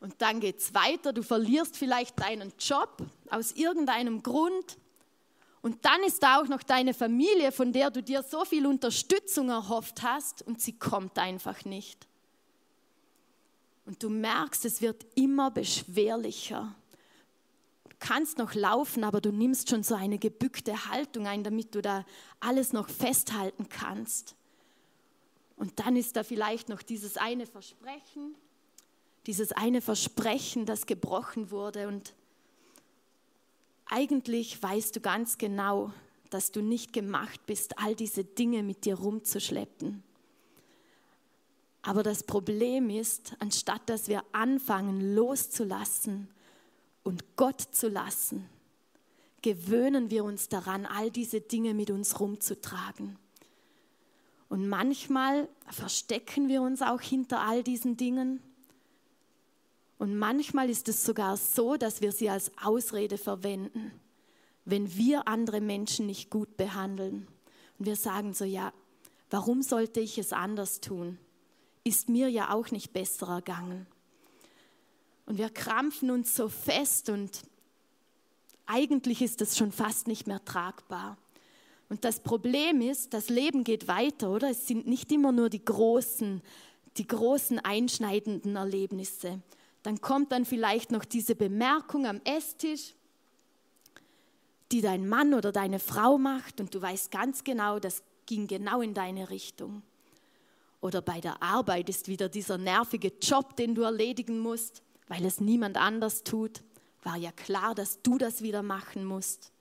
Und 0.00 0.14
dann 0.22 0.40
geht 0.40 0.60
es 0.60 0.72
weiter, 0.72 1.12
du 1.12 1.22
verlierst 1.22 1.76
vielleicht 1.76 2.18
deinen 2.18 2.50
Job 2.58 2.96
aus 3.28 3.52
irgendeinem 3.52 4.22
Grund. 4.22 4.78
Und 5.60 5.84
dann 5.84 6.02
ist 6.02 6.22
da 6.22 6.40
auch 6.40 6.48
noch 6.48 6.62
deine 6.62 6.94
Familie, 6.94 7.52
von 7.52 7.74
der 7.74 7.90
du 7.90 8.02
dir 8.02 8.22
so 8.22 8.46
viel 8.46 8.66
Unterstützung 8.66 9.50
erhofft 9.50 10.02
hast 10.02 10.40
und 10.40 10.62
sie 10.62 10.78
kommt 10.78 11.18
einfach 11.18 11.66
nicht. 11.66 12.08
Und 13.86 14.02
du 14.02 14.08
merkst, 14.08 14.64
es 14.64 14.80
wird 14.80 15.06
immer 15.14 15.50
beschwerlicher 15.50 16.74
kannst 18.04 18.36
noch 18.36 18.54
laufen, 18.54 19.02
aber 19.02 19.22
du 19.22 19.32
nimmst 19.32 19.70
schon 19.70 19.82
so 19.82 19.94
eine 19.94 20.18
gebückte 20.18 20.90
Haltung 20.90 21.26
ein, 21.26 21.42
damit 21.42 21.74
du 21.74 21.80
da 21.80 22.04
alles 22.38 22.74
noch 22.74 22.90
festhalten 22.90 23.70
kannst. 23.70 24.34
Und 25.56 25.80
dann 25.80 25.96
ist 25.96 26.16
da 26.16 26.22
vielleicht 26.22 26.68
noch 26.68 26.82
dieses 26.82 27.16
eine 27.16 27.46
Versprechen, 27.46 28.34
dieses 29.26 29.52
eine 29.52 29.80
Versprechen, 29.80 30.66
das 30.66 30.84
gebrochen 30.84 31.50
wurde. 31.50 31.88
Und 31.88 32.12
eigentlich 33.86 34.62
weißt 34.62 34.96
du 34.96 35.00
ganz 35.00 35.38
genau, 35.38 35.90
dass 36.28 36.52
du 36.52 36.60
nicht 36.60 36.92
gemacht 36.92 37.40
bist, 37.46 37.78
all 37.78 37.94
diese 37.94 38.22
Dinge 38.22 38.62
mit 38.62 38.84
dir 38.84 38.96
rumzuschleppen. 38.96 40.02
Aber 41.86 42.02
das 42.02 42.22
Problem 42.22 42.88
ist, 42.88 43.34
anstatt 43.40 43.90
dass 43.90 44.08
wir 44.08 44.24
anfangen 44.32 45.14
loszulassen 45.14 46.28
und 47.02 47.36
Gott 47.36 47.60
zu 47.60 47.88
lassen, 47.88 48.48
gewöhnen 49.42 50.10
wir 50.10 50.24
uns 50.24 50.48
daran, 50.48 50.86
all 50.86 51.10
diese 51.10 51.42
Dinge 51.42 51.74
mit 51.74 51.90
uns 51.90 52.18
rumzutragen. 52.20 53.18
Und 54.48 54.66
manchmal 54.66 55.46
verstecken 55.70 56.48
wir 56.48 56.62
uns 56.62 56.80
auch 56.80 57.02
hinter 57.02 57.42
all 57.42 57.62
diesen 57.62 57.98
Dingen. 57.98 58.40
Und 59.98 60.16
manchmal 60.16 60.70
ist 60.70 60.88
es 60.88 61.04
sogar 61.04 61.36
so, 61.36 61.76
dass 61.76 62.00
wir 62.00 62.12
sie 62.12 62.30
als 62.30 62.50
Ausrede 62.62 63.18
verwenden, 63.18 63.92
wenn 64.64 64.96
wir 64.96 65.28
andere 65.28 65.60
Menschen 65.60 66.06
nicht 66.06 66.30
gut 66.30 66.56
behandeln. 66.56 67.28
Und 67.78 67.84
wir 67.84 67.96
sagen 67.96 68.32
so, 68.32 68.46
ja, 68.46 68.72
warum 69.28 69.60
sollte 69.60 70.00
ich 70.00 70.16
es 70.16 70.32
anders 70.32 70.80
tun? 70.80 71.18
Ist 71.84 72.08
mir 72.08 72.30
ja 72.30 72.52
auch 72.52 72.70
nicht 72.70 72.92
besser 72.92 73.28
ergangen. 73.28 73.86
Und 75.26 75.38
wir 75.38 75.50
krampfen 75.50 76.10
uns 76.10 76.34
so 76.34 76.48
fest 76.48 77.08
und 77.08 77.42
eigentlich 78.66 79.22
ist 79.22 79.40
das 79.40 79.56
schon 79.56 79.72
fast 79.72 80.06
nicht 80.06 80.26
mehr 80.26 80.44
tragbar. 80.44 81.16
Und 81.88 82.04
das 82.04 82.20
Problem 82.20 82.80
ist, 82.80 83.14
das 83.14 83.28
Leben 83.28 83.64
geht 83.64 83.88
weiter, 83.88 84.30
oder? 84.30 84.50
Es 84.50 84.66
sind 84.66 84.86
nicht 84.86 85.12
immer 85.12 85.32
nur 85.32 85.50
die 85.50 85.64
großen, 85.64 86.42
die 86.96 87.06
großen 87.06 87.58
einschneidenden 87.58 88.56
Erlebnisse. 88.56 89.40
Dann 89.82 90.00
kommt 90.00 90.32
dann 90.32 90.44
vielleicht 90.44 90.90
noch 90.90 91.04
diese 91.04 91.34
Bemerkung 91.34 92.06
am 92.06 92.20
Esstisch, 92.24 92.94
die 94.72 94.80
dein 94.80 95.08
Mann 95.08 95.34
oder 95.34 95.52
deine 95.52 95.78
Frau 95.78 96.16
macht 96.16 96.60
und 96.60 96.74
du 96.74 96.80
weißt 96.80 97.10
ganz 97.10 97.44
genau, 97.44 97.78
das 97.78 98.02
ging 98.26 98.46
genau 98.46 98.80
in 98.80 98.94
deine 98.94 99.28
Richtung. 99.28 99.82
Oder 100.84 101.00
bei 101.00 101.18
der 101.20 101.42
Arbeit 101.42 101.88
ist 101.88 102.08
wieder 102.08 102.28
dieser 102.28 102.58
nervige 102.58 103.10
Job, 103.22 103.56
den 103.56 103.74
du 103.74 103.82
erledigen 103.82 104.38
musst, 104.38 104.82
weil 105.08 105.24
es 105.24 105.40
niemand 105.40 105.78
anders 105.78 106.24
tut 106.24 106.62
war 107.04 107.16
ja 107.16 107.32
klar, 107.32 107.74
dass 107.74 108.02
du 108.02 108.18
das 108.18 108.42
wieder 108.42 108.62
machen 108.62 109.04
musst. 109.04 109.52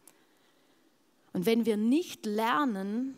Und 1.33 1.45
wenn 1.45 1.65
wir 1.65 1.77
nicht 1.77 2.25
lernen, 2.25 3.15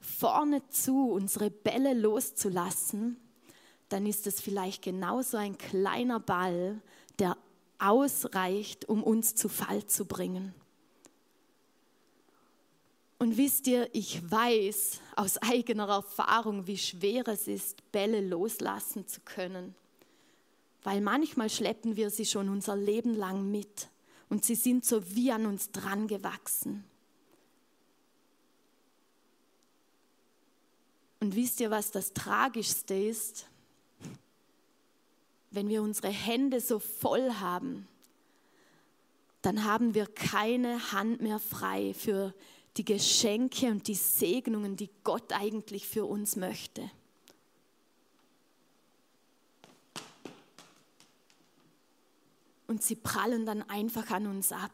vorne 0.00 0.66
zu 0.70 1.10
unsere 1.10 1.50
Bälle 1.50 1.94
loszulassen, 1.94 3.16
dann 3.88 4.06
ist 4.06 4.26
es 4.26 4.40
vielleicht 4.40 4.82
genauso 4.82 5.36
ein 5.36 5.58
kleiner 5.58 6.20
Ball, 6.20 6.80
der 7.18 7.36
ausreicht, 7.78 8.88
um 8.88 9.02
uns 9.02 9.34
zu 9.34 9.48
Fall 9.48 9.86
zu 9.86 10.06
bringen. 10.06 10.54
Und 13.22 13.36
wisst 13.36 13.68
ihr, 13.68 13.88
ich 13.92 14.28
weiß 14.28 15.00
aus 15.14 15.38
eigener 15.38 15.88
Erfahrung, 15.88 16.66
wie 16.66 16.78
schwer 16.78 17.28
es 17.28 17.46
ist, 17.46 17.92
Bälle 17.92 18.20
loslassen 18.20 19.06
zu 19.06 19.20
können 19.20 19.76
weil 20.82 21.00
manchmal 21.00 21.48
schleppen 21.48 21.96
wir 21.96 22.10
sie 22.10 22.26
schon 22.26 22.48
unser 22.48 22.76
Leben 22.76 23.14
lang 23.14 23.50
mit 23.50 23.88
und 24.28 24.44
sie 24.44 24.54
sind 24.54 24.84
so 24.84 25.14
wie 25.14 25.30
an 25.30 25.46
uns 25.46 25.70
dran 25.70 26.08
gewachsen. 26.08 26.84
Und 31.20 31.36
wisst 31.36 31.60
ihr, 31.60 31.70
was 31.70 31.92
das 31.92 32.14
Tragischste 32.14 32.94
ist? 32.94 33.46
Wenn 35.52 35.68
wir 35.68 35.82
unsere 35.82 36.08
Hände 36.08 36.60
so 36.60 36.80
voll 36.80 37.34
haben, 37.34 37.86
dann 39.42 39.64
haben 39.64 39.94
wir 39.94 40.06
keine 40.06 40.92
Hand 40.92 41.20
mehr 41.20 41.38
frei 41.38 41.94
für 41.94 42.34
die 42.76 42.84
Geschenke 42.84 43.70
und 43.70 43.86
die 43.86 43.94
Segnungen, 43.94 44.76
die 44.76 44.90
Gott 45.04 45.32
eigentlich 45.32 45.86
für 45.86 46.04
uns 46.04 46.36
möchte. 46.36 46.90
und 52.72 52.82
sie 52.82 52.96
prallen 52.96 53.44
dann 53.44 53.62
einfach 53.68 54.10
an 54.10 54.26
uns 54.26 54.50
ab. 54.50 54.72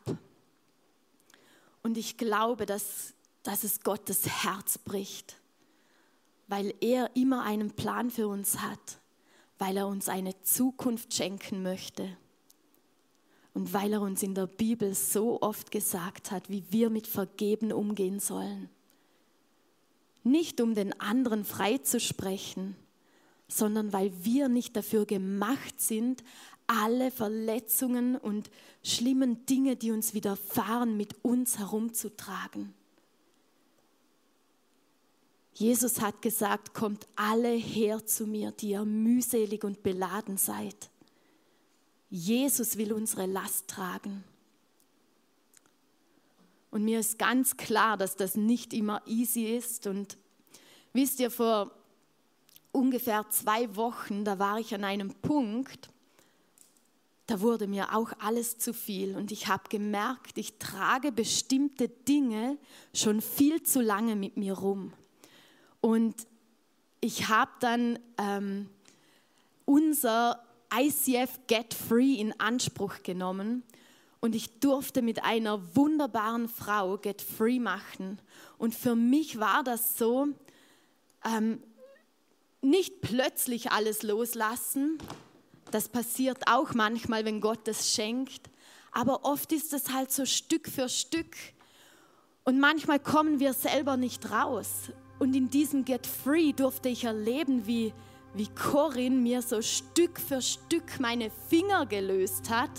Und 1.83 1.99
ich 1.99 2.17
glaube, 2.17 2.65
dass, 2.65 3.13
dass 3.43 3.65
es 3.65 3.81
Gottes 3.81 4.45
Herz 4.45 4.79
bricht, 4.79 5.41
weil 6.47 6.73
er 6.81 7.11
immer 7.17 7.43
einen 7.43 7.73
Plan 7.73 8.11
für 8.11 8.29
uns 8.29 8.61
hat, 8.61 9.01
weil 9.59 9.77
er 9.77 9.89
uns 9.89 10.09
eine 10.09 10.41
Zukunft 10.43 11.13
schenken 11.13 11.63
möchte 11.63 12.17
und 13.59 13.73
weil 13.73 13.93
er 13.93 14.03
uns 14.03 14.23
in 14.23 14.37
der 14.37 14.47
Bibel 14.47 14.95
so 14.95 15.43
oft 15.43 15.73
gesagt 15.73 16.31
hat, 16.31 16.49
wie 16.49 16.63
wir 16.71 16.91
mit 16.91 17.09
Vergeben 17.09 17.73
umgehen 17.73 18.21
sollen. 18.21 18.69
Nicht 20.23 20.61
um 20.61 20.77
den 20.77 20.99
anderen 21.01 21.45
freizusprechen, 21.45 22.77
sondern 23.49 23.93
weil 23.93 24.13
wir 24.23 24.49
nicht 24.49 24.77
dafür 24.77 25.07
gemacht 25.07 25.81
sind, 25.81 26.23
alle 26.69 27.11
Verletzungen 27.11 28.15
und 28.15 28.49
schlimmen 28.85 29.45
Dinge, 29.47 29.75
die 29.75 29.91
uns 29.91 30.15
widerfahren, 30.15 30.97
mit 30.97 31.17
uns 31.25 31.59
herumzutragen. 31.59 32.73
Jesus 35.53 36.01
hat 36.01 36.23
gesagt, 36.23 36.75
kommt 36.75 37.09
alle 37.17 37.55
her 37.55 38.07
zu 38.07 38.25
mir, 38.29 38.53
die 38.53 38.69
ihr 38.69 38.85
mühselig 38.85 39.65
und 39.65 39.83
beladen 39.83 40.37
seid. 40.37 40.91
Jesus 42.11 42.79
will 42.79 42.93
unsere 42.93 43.27
Last 43.27 43.69
tragen. 43.69 44.25
Und 46.71 46.85
mir 46.85 47.01
ist 47.01 47.19
ganz 47.19 47.57
klar, 47.57 47.97
dass 47.97 48.17
das 48.17 48.37
nicht 48.37 48.73
immer 48.73 49.03
easy 49.07 49.45
ist. 49.45 49.87
Und 49.87 50.19
wisst 50.93 51.21
ihr, 51.21 51.31
vor 51.31 51.71
ungefähr 52.73 53.29
zwei 53.31 53.75
Wochen, 53.77 54.25
da 54.25 54.39
war 54.39 54.59
ich 54.59 54.75
an 54.75 54.85
einem 54.85 55.15
Punkt, 55.15 55.91
da 57.27 57.41
wurde 57.41 57.67
mir 57.67 57.95
auch 57.95 58.13
alles 58.21 58.57
zu 58.57 58.73
viel 58.73 59.15
und 59.15 59.33
ich 59.33 59.49
habe 59.49 59.65
gemerkt, 59.69 60.39
ich 60.39 60.59
trage 60.59 61.13
bestimmte 61.13 61.89
Dinge 61.89 62.57
schon 62.95 63.21
viel 63.21 63.63
zu 63.63 63.83
lange 63.83 64.17
mit 64.17 64.39
mir 64.39 64.55
rum. 64.55 64.95
Und 65.83 66.27
ich 67.03 67.29
habe 67.29 67.51
dann 67.61 67.99
ähm, 68.17 68.71
unser 69.67 70.43
ICF 70.75 71.41
Get 71.47 71.75
Free 71.75 72.15
in 72.15 72.39
Anspruch 72.41 73.03
genommen 73.03 73.63
und 74.21 74.35
ich 74.35 74.61
durfte 74.61 75.03
mit 75.03 75.25
einer 75.25 75.77
wunderbaren 75.77 76.49
Frau 76.49 76.99
Get 76.99 77.23
Free 77.23 77.59
machen. 77.59 78.21
Und 78.59 78.75
für 78.75 78.95
mich 78.95 79.39
war 79.39 79.63
das 79.63 79.97
so, 79.97 80.29
ähm, 81.25 81.63
nicht 82.61 83.01
plötzlich 83.01 83.71
alles 83.71 84.03
loslassen, 84.03 84.99
das 85.71 85.89
passiert 85.89 86.49
auch 86.49 86.75
manchmal, 86.75 87.25
wenn 87.25 87.41
Gott 87.41 87.69
es 87.69 87.93
schenkt. 87.95 88.51
Aber 88.91 89.25
oft 89.25 89.53
ist 89.53 89.73
es 89.73 89.93
halt 89.93 90.11
so 90.11 90.25
Stück 90.25 90.69
für 90.69 90.89
Stück. 90.89 91.37
Und 92.45 92.59
manchmal 92.59 92.99
kommen 92.99 93.39
wir 93.39 93.53
selber 93.53 93.97
nicht 93.97 94.31
raus. 94.31 94.91
Und 95.19 95.37
in 95.37 95.51
diesem 95.51 95.85
Get 95.85 96.07
Free 96.07 96.53
durfte 96.53 96.89
ich 96.89 97.05
erleben, 97.05 97.67
wie, 97.67 97.93
wie 98.39 98.49
Corinne 98.49 99.17
mir 99.17 99.43
so 99.43 99.61
Stück 99.61 100.21
für 100.21 100.41
Stück 100.41 101.01
meine 101.01 101.31
Finger 101.49 101.87
gelöst 101.87 102.51
hat 102.51 102.71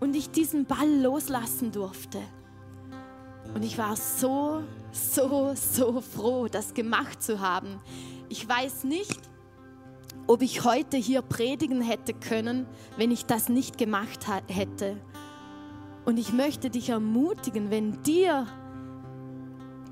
und 0.00 0.14
ich 0.14 0.30
diesen 0.30 0.66
Ball 0.66 0.88
loslassen 1.02 1.72
durfte. 1.72 2.20
Und 3.54 3.64
ich 3.64 3.76
war 3.76 3.96
so, 3.96 4.62
so, 4.92 5.52
so 5.54 6.00
froh, 6.00 6.48
das 6.48 6.74
gemacht 6.74 7.22
zu 7.22 7.40
haben. 7.40 7.80
Ich 8.28 8.48
weiß 8.48 8.84
nicht, 8.84 9.20
ob 10.26 10.42
ich 10.42 10.64
heute 10.64 10.96
hier 10.96 11.22
predigen 11.22 11.82
hätte 11.82 12.14
können, 12.14 12.66
wenn 12.96 13.10
ich 13.10 13.26
das 13.26 13.48
nicht 13.48 13.78
gemacht 13.78 14.26
hätte. 14.48 14.96
Und 16.04 16.18
ich 16.18 16.32
möchte 16.32 16.70
dich 16.70 16.90
ermutigen, 16.90 17.70
wenn 17.70 18.02
dir 18.02 18.46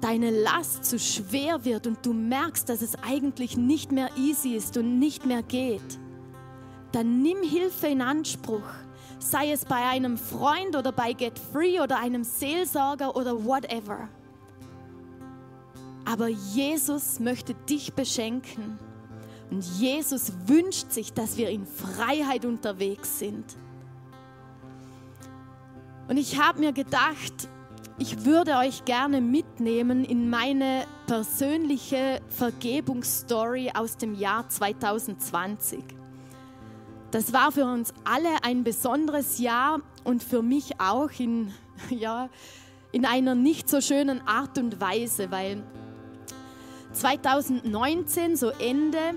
deine 0.03 0.31
Last 0.31 0.85
zu 0.85 0.99
schwer 0.99 1.65
wird 1.65 1.87
und 1.87 2.05
du 2.05 2.13
merkst, 2.13 2.69
dass 2.69 2.83
es 2.83 2.97
eigentlich 3.03 3.57
nicht 3.57 3.93
mehr 3.93 4.11
easy 4.17 4.55
ist 4.55 4.77
und 4.77 4.99
nicht 4.99 5.25
mehr 5.25 5.43
geht, 5.43 5.99
dann 6.91 7.23
nimm 7.23 7.43
Hilfe 7.43 7.87
in 7.87 8.03
Anspruch. 8.03 8.69
Sei 9.21 9.53
es 9.53 9.65
bei 9.65 9.77
einem 9.77 10.19
Freund 10.19 10.77
oder 10.77 10.91
bei 10.91 11.13
Get 11.13 11.39
Free 11.39 11.81
oder 11.81 11.99
einem 11.99 12.25
Seelsorger 12.25 13.15
oder 13.15 13.45
whatever. 13.45 14.09
Aber 16.05 16.27
Jesus 16.27 17.21
möchte 17.21 17.55
dich 17.55 17.93
beschenken. 17.95 18.79
Und 19.51 19.65
Jesus 19.79 20.33
wünscht 20.47 20.91
sich, 20.91 21.13
dass 21.13 21.37
wir 21.37 21.51
in 21.51 21.65
Freiheit 21.65 22.45
unterwegs 22.45 23.21
sind. 23.21 23.45
Und 26.09 26.17
ich 26.17 26.41
habe 26.41 26.59
mir 26.59 26.73
gedacht, 26.73 27.49
ich 27.99 28.25
würde 28.25 28.57
euch 28.57 28.85
gerne 28.85 29.21
mitnehmen 29.21 30.05
in 30.05 30.31
meine 30.31 30.85
persönliche 31.07 32.21
Vergebungsstory 32.29 33.71
aus 33.75 33.97
dem 33.97 34.15
Jahr 34.15 34.49
2020. 34.49 35.85
Das 37.11 37.33
war 37.33 37.53
für 37.53 37.67
uns 37.67 37.93
alle 38.05 38.43
ein 38.43 38.65
besonderes 38.65 39.39
Jahr 39.39 39.81
und 40.05 40.23
für 40.23 40.43
mich 40.43 40.81
auch 40.81 41.11
in, 41.19 41.53
ja, 41.91 42.31
in 42.91 43.05
einer 43.05 43.35
nicht 43.35 43.69
so 43.69 43.81
schönen 43.81 44.27
Art 44.27 44.59
und 44.59 44.81
Weise, 44.81 45.31
weil 45.31 45.63
2019, 46.93 48.37
so 48.37 48.51
Ende, 48.51 49.15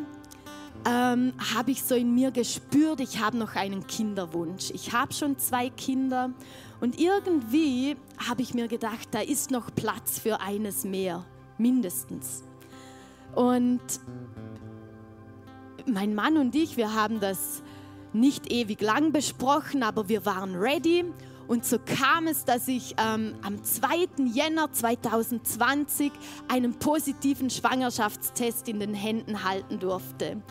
ähm, 0.85 1.33
habe 1.55 1.71
ich 1.71 1.83
so 1.83 1.95
in 1.95 2.13
mir 2.13 2.31
gespürt, 2.31 2.99
ich 2.99 3.19
habe 3.19 3.37
noch 3.37 3.55
einen 3.55 3.87
Kinderwunsch. 3.87 4.69
Ich 4.71 4.93
habe 4.93 5.13
schon 5.13 5.37
zwei 5.39 5.69
Kinder 5.69 6.31
und 6.79 6.99
irgendwie 6.99 7.95
habe 8.27 8.41
ich 8.41 8.53
mir 8.53 8.67
gedacht, 8.67 9.09
da 9.11 9.21
ist 9.21 9.51
noch 9.51 9.73
Platz 9.73 10.19
für 10.19 10.41
eines 10.41 10.83
mehr, 10.83 11.25
mindestens. 11.57 12.43
Und 13.33 13.81
mein 15.85 16.15
Mann 16.15 16.37
und 16.37 16.55
ich, 16.55 16.77
wir 16.77 16.93
haben 16.93 17.19
das 17.19 17.61
nicht 18.13 18.51
ewig 18.51 18.81
lang 18.81 19.11
besprochen, 19.11 19.83
aber 19.83 20.09
wir 20.09 20.25
waren 20.25 20.55
ready. 20.55 21.05
Und 21.47 21.65
so 21.65 21.77
kam 21.77 22.27
es, 22.27 22.43
dass 22.45 22.67
ich 22.67 22.95
ähm, 22.97 23.35
am 23.43 23.63
2. 23.63 24.25
Jänner 24.33 24.71
2020 24.71 26.11
einen 26.47 26.73
positiven 26.79 27.49
Schwangerschaftstest 27.49 28.67
in 28.67 28.79
den 28.79 28.95
Händen 28.95 29.43
halten 29.43 29.79
durfte. 29.79 30.41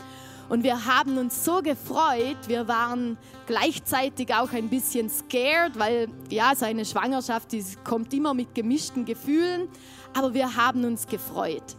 Und 0.47 0.63
wir 0.63 0.85
haben 0.85 1.17
uns 1.17 1.43
so 1.43 1.61
gefreut. 1.61 2.37
Wir 2.47 2.67
waren 2.67 3.17
gleichzeitig 3.47 4.33
auch 4.33 4.51
ein 4.51 4.69
bisschen 4.69 5.09
scared, 5.09 5.77
weil 5.77 6.07
ja, 6.29 6.53
so 6.55 6.65
eine 6.65 6.85
Schwangerschaft 6.85 7.51
die 7.51 7.63
kommt 7.83 8.13
immer 8.13 8.33
mit 8.33 8.53
gemischten 8.53 9.05
Gefühlen. 9.05 9.67
Aber 10.13 10.33
wir 10.33 10.55
haben 10.55 10.83
uns 10.85 11.07
gefreut. 11.07 11.75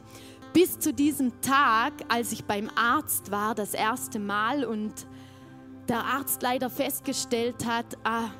Bis 0.52 0.78
zu 0.78 0.92
diesem 0.92 1.40
Tag, 1.42 1.92
als 2.08 2.32
ich 2.32 2.44
beim 2.44 2.70
Arzt 2.74 3.30
war, 3.30 3.54
das 3.54 3.74
erste 3.74 4.18
Mal 4.18 4.64
und 4.64 4.92
der 5.88 6.04
Arzt 6.04 6.42
leider 6.42 6.70
festgestellt 6.70 7.66
hat, 7.66 7.96
ah, 8.04 8.30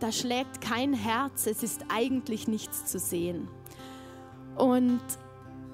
da 0.00 0.12
schlägt 0.12 0.60
kein 0.60 0.92
Herz, 0.92 1.46
es 1.46 1.62
ist 1.62 1.84
eigentlich 1.88 2.48
nichts 2.48 2.86
zu 2.86 2.98
sehen. 2.98 3.48
Und 4.56 5.00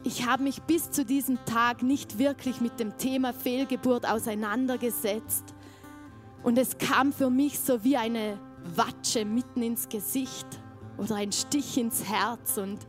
ich 0.07 0.25
habe 0.25 0.45
mich 0.45 0.63
bis 0.63 0.93
zu 0.93 1.05
diesem 1.05 1.45
Tag 1.47 1.83
nicht 1.83 2.21
wirklich 2.21 2.61
mit 2.61 2.79
dem 2.79 2.97
Thema 2.97 3.33
Fehlgeburt 3.33 4.09
auseinandergesetzt. 4.09 5.53
Und 6.45 6.57
es 6.59 6.79
kam 6.79 7.13
für 7.13 7.29
mich 7.29 7.59
so 7.59 7.83
wie 7.83 7.97
eine 7.97 8.39
Watsche 8.77 9.25
mitten 9.25 9.63
ins 9.63 9.89
Gesicht 9.89 10.47
oder 10.97 11.17
ein 11.17 11.33
Stich 11.33 11.77
ins 11.77 12.05
Herz. 12.05 12.57
Und 12.57 12.87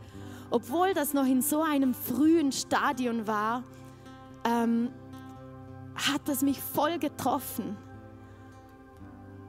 obwohl 0.52 0.94
das 0.94 1.16
noch 1.16 1.26
in 1.26 1.42
so 1.42 1.64
einem 1.64 1.96
frühen 1.96 2.52
Stadion 2.52 3.26
war, 3.26 3.64
ähm, 4.44 4.90
hat 5.96 6.22
das 6.26 6.44
mich 6.44 6.62
voll 6.62 7.00
getroffen. 7.00 7.78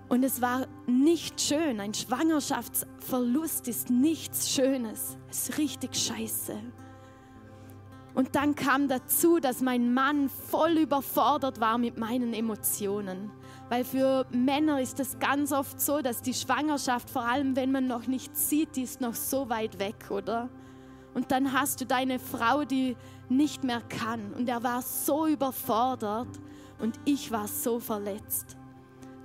Und 0.09 0.23
es 0.25 0.41
war 0.41 0.67
nicht 0.87 1.39
schön. 1.39 1.81
Ein 1.81 1.93
Schwangerschaftsverlust 1.93 3.69
ist 3.69 3.91
nichts 3.91 4.49
Schönes. 4.49 5.19
Es 5.29 5.51
ist 5.51 5.59
richtig 5.59 5.95
scheiße. 5.95 6.59
Und 8.19 8.35
dann 8.35 8.57
kam 8.57 8.89
dazu, 8.89 9.39
dass 9.39 9.61
mein 9.61 9.95
Mann 9.95 10.29
voll 10.29 10.73
überfordert 10.73 11.61
war 11.61 11.79
mit 11.79 11.99
meinen 11.99 12.35
Emotionen. 12.35 13.31
Weil 13.69 13.85
für 13.85 14.27
Männer 14.33 14.81
ist 14.81 14.99
es 14.99 15.21
ganz 15.21 15.53
oft 15.53 15.81
so, 15.81 16.03
dass 16.03 16.21
die 16.21 16.35
Schwangerschaft, 16.35 17.11
vor 17.11 17.23
allem 17.23 17.55
wenn 17.55 17.71
man 17.71 17.87
noch 17.87 18.09
nicht 18.09 18.37
sieht, 18.37 18.75
die 18.75 18.83
ist 18.83 19.01
noch 19.01 19.15
so 19.15 19.49
weit 19.51 19.79
weg, 19.79 20.11
oder? 20.11 20.49
Und 21.15 21.31
dann 21.31 21.53
hast 21.53 21.81
du 21.81 21.87
deine 21.87 22.19
Frau, 22.19 22.65
die 22.65 22.97
nicht 23.29 23.63
mehr 23.63 23.83
kann. 23.83 24.33
Und 24.33 24.49
er 24.49 24.65
war 24.65 24.83
so 24.83 25.29
überfordert 25.29 26.41
und 26.81 26.99
ich 27.05 27.31
war 27.31 27.47
so 27.47 27.79
verletzt, 27.79 28.57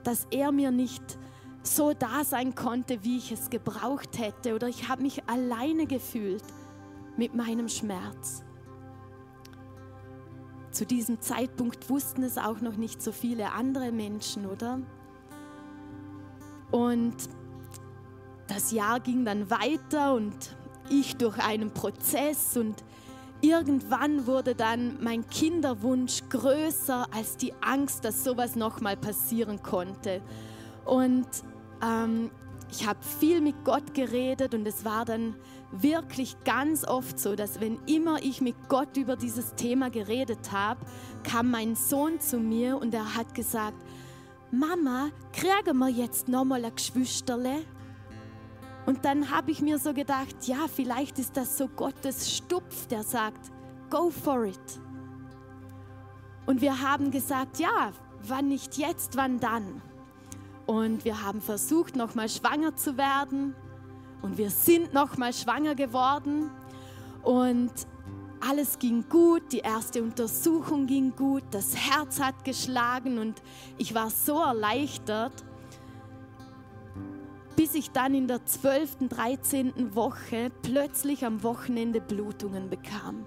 dass 0.03 0.27
er 0.29 0.51
mir 0.51 0.69
nicht 0.69 1.17
so 1.63 1.93
da 1.93 2.23
sein 2.23 2.53
konnte, 2.53 3.03
wie 3.03 3.17
ich 3.17 3.32
es 3.32 3.49
gebraucht 3.49 4.19
hätte. 4.19 4.53
Oder 4.53 4.67
ich 4.67 4.88
habe 4.88 5.01
mich 5.01 5.27
alleine 5.27 5.88
gefühlt 5.88 6.43
mit 7.17 7.34
meinem 7.34 7.69
Schmerz. 7.69 8.43
Zu 10.73 10.88
diesem 10.88 11.21
Zeitpunkt 11.21 11.89
wussten 11.89 12.23
es 12.23 12.39
auch 12.39 12.59
noch 12.59 12.77
nicht 12.77 13.01
so 13.01 13.12
viele 13.12 13.51
andere 13.51 13.91
Menschen, 13.91 14.47
oder? 14.47 14.79
Und 16.71 17.15
das 18.47 18.71
Jahr 18.71 18.99
ging 18.99 19.23
dann 19.23 19.51
weiter 19.51 20.15
und 20.15 20.33
ich 20.89 21.15
durch 21.15 21.38
einen 21.38 21.71
Prozess 21.71 22.57
und 22.57 22.83
irgendwann 23.41 24.25
wurde 24.25 24.55
dann 24.55 24.97
mein 24.99 25.27
Kinderwunsch 25.27 26.23
größer 26.29 27.05
als 27.13 27.38
die 27.38 27.53
Angst, 27.62 28.03
dass 28.03 28.23
sowas 28.23 28.55
nochmal 28.55 28.97
passieren 28.97 29.62
konnte. 29.62 30.21
Und 30.86 31.27
ähm, 31.83 32.31
ich 32.73 32.88
habe 32.88 32.99
viel 33.03 33.39
mit 33.39 33.63
Gott 33.63 33.93
geredet 33.93 34.55
und 34.55 34.65
es 34.67 34.83
war 34.83 35.05
dann 35.05 35.36
wirklich 35.71 36.36
ganz 36.43 36.83
oft 36.83 37.19
so, 37.19 37.36
dass 37.36 37.62
wenn 37.62 37.77
immer 37.86 38.23
ich 38.23 38.41
mit 38.41 38.55
Gott 38.67 38.97
über 38.97 39.15
dieses 39.15 39.53
Thema 39.53 39.91
geredet 39.91 40.51
habe, 40.51 40.79
kam 41.23 41.51
mein 41.51 41.75
Sohn 41.75 42.19
zu 42.19 42.39
mir 42.39 42.79
und 42.79 42.95
er 42.95 43.13
hat 43.15 43.36
gesagt, 43.36 43.77
Mama, 44.49 45.09
kriegen 45.33 45.77
wir 45.77 45.89
jetzt 45.89 46.27
nochmal 46.27 46.65
ein 46.65 46.75
Geschwisterle? 46.75 47.62
Und 48.88 49.05
dann 49.05 49.29
habe 49.29 49.51
ich 49.51 49.62
mir 49.62 49.77
so 49.77 49.93
gedacht, 49.93 50.36
ja, 50.47 50.65
vielleicht 50.67 51.19
ist 51.19 51.38
das 51.38 51.55
so 51.59 51.67
Gottes 51.67 52.36
Stupf, 52.36 52.88
der 52.88 53.03
sagt, 53.03 53.51
go 53.91 54.09
for 54.09 54.45
it. 54.45 54.79
Und 56.47 56.59
wir 56.62 56.81
haben 56.81 57.12
gesagt, 57.12 57.59
ja, 57.59 57.91
wann 58.23 58.47
nicht 58.47 58.77
jetzt, 58.77 59.15
wann 59.15 59.39
dann? 59.39 59.83
Und 60.73 61.05
wir 61.05 61.21
haben 61.21 61.39
versucht, 61.39 61.95
nochmal 61.95 62.27
schwanger 62.27 62.75
zu 62.75 62.97
werden. 62.97 63.53
Und 64.23 64.39
wir 64.39 64.49
sind 64.49 64.91
nochmal 64.91 65.31
schwanger 65.31 65.75
geworden 65.75 66.49
und 67.21 67.71
alles 68.39 68.79
ging 68.79 69.07
gut, 69.07 69.51
die 69.51 69.59
erste 69.59 70.01
Untersuchung 70.01 70.88
ging 70.88 71.15
gut, 71.15 71.43
das 71.51 71.75
Herz 71.75 72.19
hat 72.19 72.43
geschlagen 72.43 73.19
und 73.19 73.41
ich 73.77 73.93
war 73.93 74.09
so 74.09 74.41
erleichtert, 74.41 75.45
bis 77.55 77.75
ich 77.75 77.91
dann 77.91 78.15
in 78.15 78.27
der 78.27 78.43
12., 78.43 79.09
13. 79.09 79.93
Woche 79.93 80.51
plötzlich 80.63 81.23
am 81.23 81.43
Wochenende 81.43 82.01
Blutungen 82.01 82.69
bekam. 82.69 83.25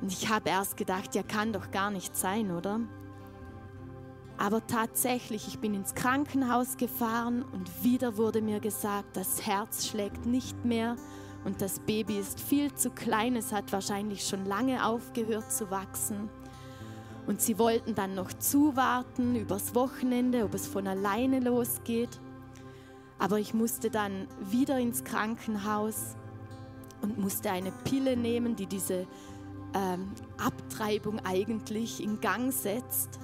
Und 0.00 0.10
ich 0.10 0.30
habe 0.30 0.48
erst 0.48 0.78
gedacht, 0.78 1.14
ja 1.14 1.22
kann 1.22 1.52
doch 1.52 1.70
gar 1.70 1.90
nicht 1.90 2.16
sein, 2.16 2.50
oder? 2.50 2.80
Aber 4.40 4.66
tatsächlich, 4.66 5.46
ich 5.48 5.58
bin 5.58 5.74
ins 5.74 5.94
Krankenhaus 5.94 6.78
gefahren 6.78 7.44
und 7.52 7.84
wieder 7.84 8.16
wurde 8.16 8.40
mir 8.40 8.58
gesagt, 8.58 9.14
das 9.14 9.46
Herz 9.46 9.86
schlägt 9.86 10.24
nicht 10.24 10.64
mehr 10.64 10.96
und 11.44 11.60
das 11.60 11.78
Baby 11.80 12.18
ist 12.18 12.40
viel 12.40 12.72
zu 12.72 12.88
klein. 12.88 13.36
Es 13.36 13.52
hat 13.52 13.70
wahrscheinlich 13.70 14.26
schon 14.26 14.46
lange 14.46 14.86
aufgehört 14.86 15.52
zu 15.52 15.70
wachsen. 15.70 16.30
Und 17.26 17.42
sie 17.42 17.58
wollten 17.58 17.94
dann 17.94 18.14
noch 18.14 18.32
zuwarten 18.32 19.36
übers 19.36 19.74
Wochenende, 19.74 20.44
ob 20.44 20.54
es 20.54 20.66
von 20.66 20.86
alleine 20.86 21.40
losgeht. 21.40 22.18
Aber 23.18 23.38
ich 23.38 23.52
musste 23.52 23.90
dann 23.90 24.26
wieder 24.40 24.78
ins 24.78 25.04
Krankenhaus 25.04 26.16
und 27.02 27.18
musste 27.18 27.50
eine 27.50 27.72
Pille 27.84 28.16
nehmen, 28.16 28.56
die 28.56 28.66
diese 28.66 29.06
ähm, 29.74 30.12
Abtreibung 30.38 31.20
eigentlich 31.26 32.02
in 32.02 32.22
Gang 32.22 32.54
setzt. 32.54 33.19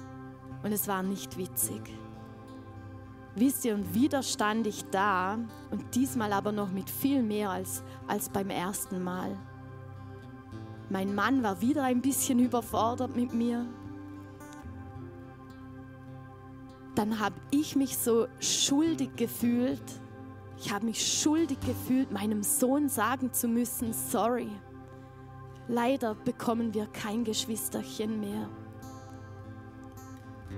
Und 0.67 0.73
es 0.73 0.85
war 0.89 1.01
nicht 1.01 1.37
witzig. 1.37 1.81
Wisst 3.35 3.63
ihr, 3.63 3.73
und 3.73 3.93
wieder 3.93 4.21
stand 4.21 4.67
ich 4.67 4.83
da 4.89 5.39
und 5.71 5.95
diesmal 5.95 6.33
aber 6.33 6.51
noch 6.51 6.71
mit 6.71 6.89
viel 6.89 7.23
mehr 7.23 7.51
als, 7.51 7.83
als 8.05 8.27
beim 8.27 8.49
ersten 8.49 9.01
Mal. 9.01 9.37
Mein 10.89 11.15
Mann 11.15 11.41
war 11.41 11.61
wieder 11.61 11.83
ein 11.83 12.01
bisschen 12.01 12.39
überfordert 12.39 13.15
mit 13.15 13.33
mir. 13.33 13.65
Dann 16.95 17.17
habe 17.17 17.35
ich 17.49 17.77
mich 17.77 17.97
so 17.97 18.27
schuldig 18.41 19.15
gefühlt. 19.15 20.01
Ich 20.57 20.73
habe 20.73 20.85
mich 20.85 21.21
schuldig 21.21 21.61
gefühlt, 21.61 22.11
meinem 22.11 22.43
Sohn 22.43 22.89
sagen 22.89 23.31
zu 23.31 23.47
müssen, 23.47 23.93
sorry, 23.93 24.49
leider 25.69 26.13
bekommen 26.13 26.73
wir 26.73 26.87
kein 26.87 27.23
Geschwisterchen 27.23 28.19
mehr 28.19 28.49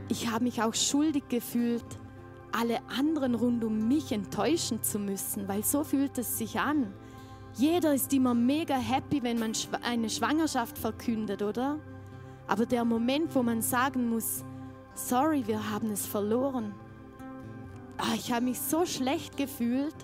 ich 0.08 0.30
habe 0.30 0.44
mich 0.44 0.62
auch 0.62 0.74
schuldig 0.74 1.24
gefühlt, 1.30 1.86
alle 2.52 2.80
anderen 2.90 3.36
rund 3.36 3.64
um 3.64 3.88
mich 3.88 4.12
enttäuschen 4.12 4.82
zu 4.82 5.00
müssen, 5.00 5.48
weil 5.48 5.64
so 5.64 5.84
fühlt 5.84 6.18
es 6.18 6.38
sich 6.38 6.60
an. 6.60 6.94
Jeder 7.56 7.94
ist 7.94 8.14
immer 8.14 8.34
mega 8.34 8.76
happy, 8.76 9.22
wenn 9.24 9.40
man 9.40 9.54
eine 9.84 10.10
Schwangerschaft 10.10 10.78
verkündet, 10.78 11.42
oder? 11.42 11.80
Aber 12.48 12.66
der 12.66 12.86
Moment, 12.86 13.34
wo 13.36 13.44
man 13.44 13.62
sagen 13.62 14.10
muss, 14.10 14.44
sorry, 14.96 15.46
wir 15.46 15.70
haben 15.72 15.92
es 15.92 16.06
verloren. 16.06 16.74
Oh, 18.00 18.16
ich 18.16 18.32
habe 18.32 18.46
mich 18.46 18.60
so 18.60 18.86
schlecht 18.86 19.38
gefühlt. 19.38 19.96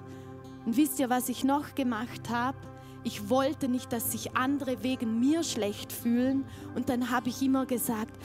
Und 0.65 0.78
wisst 0.78 1.00
ihr, 1.00 1.10
was 1.10 1.30
ich 1.30 1.43
noch 1.43 1.76
gemacht 1.76 2.30
habe? 2.30 2.58
Ich 3.04 3.30
wollte 3.30 3.67
nicht, 3.67 3.93
dass 3.93 4.12
sich 4.12 4.36
andere 4.36 4.84
wegen 4.84 5.19
mir 5.19 5.43
schlecht 5.43 5.91
fühlen. 5.91 6.45
Und 6.76 6.89
dann 6.89 7.12
habe 7.12 7.30
ich 7.30 7.41
immer 7.41 7.65
gesagt, 7.65 8.17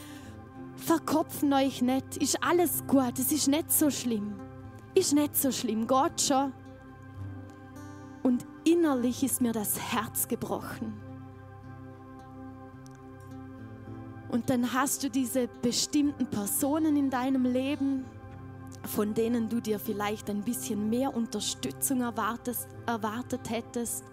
verkopfen 0.81 1.53
euch 1.53 1.83
nicht, 1.83 2.17
ist 2.17 2.43
alles 2.43 2.85
gut, 2.87 3.19
es 3.19 3.33
ist 3.33 3.49
nicht 3.49 3.71
so 3.71 3.91
schlimm. 3.91 4.35
Ist 4.95 5.15
nicht 5.15 5.37
so 5.37 5.53
schlimm, 5.53 5.87
Gott 5.87 6.21
schon. 6.21 6.53
Und 8.23 8.45
innerlich 8.65 9.23
ist 9.23 9.41
mir 9.41 9.53
das 9.53 9.79
Herz 9.79 10.29
gebrochen. 10.29 10.93
Und 14.31 14.49
dann 14.49 14.73
hast 14.73 15.03
du 15.03 15.11
diese 15.11 15.49
bestimmten 15.63 16.27
Personen 16.27 16.97
in 16.97 17.11
deinem 17.11 17.45
Leben, 17.45 18.05
von 18.85 19.13
denen 19.13 19.49
du 19.49 19.61
dir 19.61 19.79
vielleicht 19.79 20.31
ein 20.31 20.43
bisschen 20.43 20.89
mehr 20.89 21.15
Unterstützung 21.15 22.01
erwartet 22.01 23.51
hättest. 23.51 24.05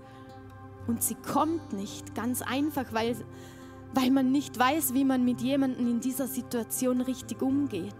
Und 0.87 1.03
sie 1.03 1.15
kommt 1.15 1.73
nicht, 1.73 2.15
ganz 2.15 2.41
einfach, 2.41 2.93
weil, 2.93 3.15
weil 3.99 4.11
man 4.11 4.31
nicht 4.31 4.59
weiß, 4.59 4.93
wie 4.93 5.03
man 5.03 5.25
mit 5.25 5.41
jemandem 5.41 5.87
in 5.87 5.99
dieser 5.99 6.27
Situation 6.27 7.01
richtig 7.01 7.41
umgeht. 7.41 7.95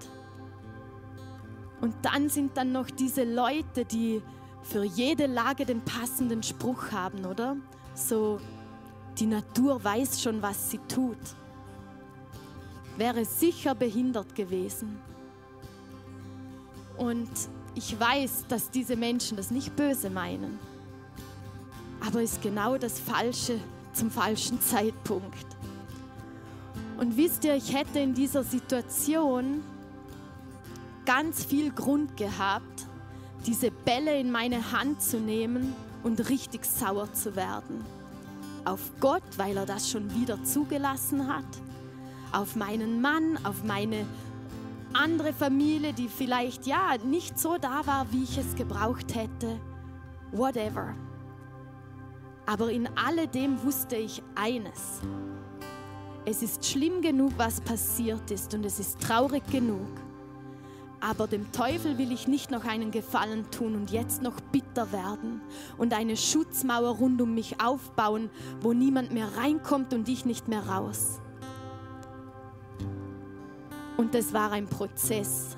Und 1.81 1.95
dann 2.03 2.29
sind 2.29 2.55
dann 2.55 2.71
noch 2.71 2.87
diese 2.91 3.23
Leute, 3.23 3.83
die 3.83 4.21
für 4.61 4.83
jede 4.83 5.25
Lage 5.25 5.65
den 5.65 5.81
passenden 5.81 6.43
Spruch 6.43 6.91
haben, 6.91 7.25
oder? 7.25 7.57
So, 7.95 8.39
die 9.17 9.25
Natur 9.25 9.83
weiß 9.83 10.21
schon, 10.21 10.39
was 10.39 10.69
sie 10.69 10.77
tut. 10.87 11.17
Wäre 12.97 13.25
sicher 13.25 13.73
behindert 13.73 14.35
gewesen. 14.35 14.99
Und 16.97 17.31
ich 17.73 17.99
weiß, 17.99 18.45
dass 18.47 18.69
diese 18.69 18.95
Menschen 18.95 19.35
das 19.35 19.49
nicht 19.49 19.75
böse 19.75 20.11
meinen, 20.11 20.59
aber 22.05 22.21
ist 22.21 22.43
genau 22.43 22.77
das 22.77 22.99
Falsche 22.99 23.59
zum 23.93 24.11
falschen 24.11 24.61
Zeitpunkt. 24.61 25.56
Und 26.97 27.15
wisst 27.15 27.45
ihr, 27.45 27.55
ich 27.55 27.73
hätte 27.75 27.99
in 27.99 28.13
dieser 28.13 28.43
Situation 28.43 29.63
ganz 31.05 31.45
viel 31.45 31.71
Grund 31.71 32.17
gehabt, 32.17 32.87
diese 33.45 33.71
Bälle 33.71 34.19
in 34.19 34.31
meine 34.31 34.71
Hand 34.71 35.01
zu 35.01 35.19
nehmen 35.19 35.73
und 36.03 36.29
richtig 36.29 36.65
sauer 36.65 37.11
zu 37.13 37.35
werden. 37.35 37.85
Auf 38.65 38.91
Gott, 38.99 39.23
weil 39.37 39.55
er 39.55 39.65
das 39.65 39.89
schon 39.89 40.13
wieder 40.15 40.43
zugelassen 40.43 41.27
hat. 41.27 41.45
Auf 42.31 42.55
meinen 42.55 42.99
Mann, 42.99 43.39
auf 43.45 43.63
meine 43.63 44.05
andere 44.93 45.33
Familie, 45.33 45.93
die 45.93 46.09
vielleicht 46.09 46.65
ja 46.65 46.97
nicht 47.05 47.39
so 47.39 47.57
da 47.57 47.85
war, 47.85 48.11
wie 48.11 48.23
ich 48.23 48.37
es 48.37 48.55
gebraucht 48.55 49.15
hätte. 49.15 49.59
Whatever. 50.31 50.95
Aber 52.45 52.71
in 52.71 52.89
alledem 52.97 53.63
wusste 53.63 53.95
ich 53.95 54.23
eines. 54.35 55.01
Es 56.29 56.43
ist 56.43 56.65
schlimm 56.65 57.01
genug, 57.01 57.31
was 57.37 57.61
passiert 57.61 58.31
ist 58.31 58.53
und 58.53 58.65
es 58.65 58.79
ist 58.79 58.99
traurig 58.99 59.43
genug. 59.49 59.87
Aber 60.99 61.25
dem 61.25 61.49
Teufel 61.53 61.97
will 61.97 62.11
ich 62.11 62.27
nicht 62.27 62.51
noch 62.51 62.65
einen 62.65 62.91
Gefallen 62.91 63.49
tun 63.49 63.75
und 63.75 63.91
jetzt 63.91 64.21
noch 64.21 64.41
bitter 64.51 64.91
werden 64.91 65.39
und 65.77 65.93
eine 65.93 66.17
Schutzmauer 66.17 66.97
rund 66.97 67.21
um 67.21 67.33
mich 67.33 67.61
aufbauen, 67.61 68.29
wo 68.59 68.73
niemand 68.73 69.13
mehr 69.13 69.37
reinkommt 69.37 69.93
und 69.93 70.09
ich 70.09 70.25
nicht 70.25 70.49
mehr 70.49 70.67
raus. 70.67 71.21
Und 73.95 74.13
es 74.13 74.33
war 74.33 74.51
ein 74.51 74.65
Prozess. 74.65 75.55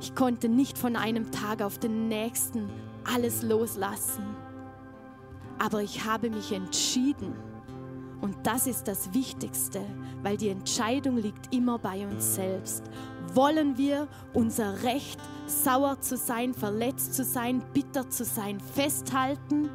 Ich 0.00 0.14
konnte 0.14 0.48
nicht 0.48 0.78
von 0.78 0.96
einem 0.96 1.30
Tag 1.30 1.60
auf 1.60 1.76
den 1.76 2.08
nächsten 2.08 2.70
alles 3.04 3.42
loslassen. 3.42 4.24
Aber 5.58 5.82
ich 5.82 6.06
habe 6.06 6.30
mich 6.30 6.52
entschieden. 6.52 7.49
Und 8.20 8.36
das 8.46 8.66
ist 8.66 8.86
das 8.86 9.14
Wichtigste, 9.14 9.80
weil 10.22 10.36
die 10.36 10.50
Entscheidung 10.50 11.16
liegt 11.16 11.54
immer 11.54 11.78
bei 11.78 12.06
uns 12.06 12.34
selbst. 12.34 12.84
Wollen 13.32 13.78
wir 13.78 14.08
unser 14.34 14.82
Recht, 14.82 15.20
sauer 15.46 16.00
zu 16.00 16.16
sein, 16.16 16.52
verletzt 16.52 17.14
zu 17.14 17.24
sein, 17.24 17.62
bitter 17.72 18.10
zu 18.10 18.24
sein, 18.24 18.60
festhalten? 18.60 19.70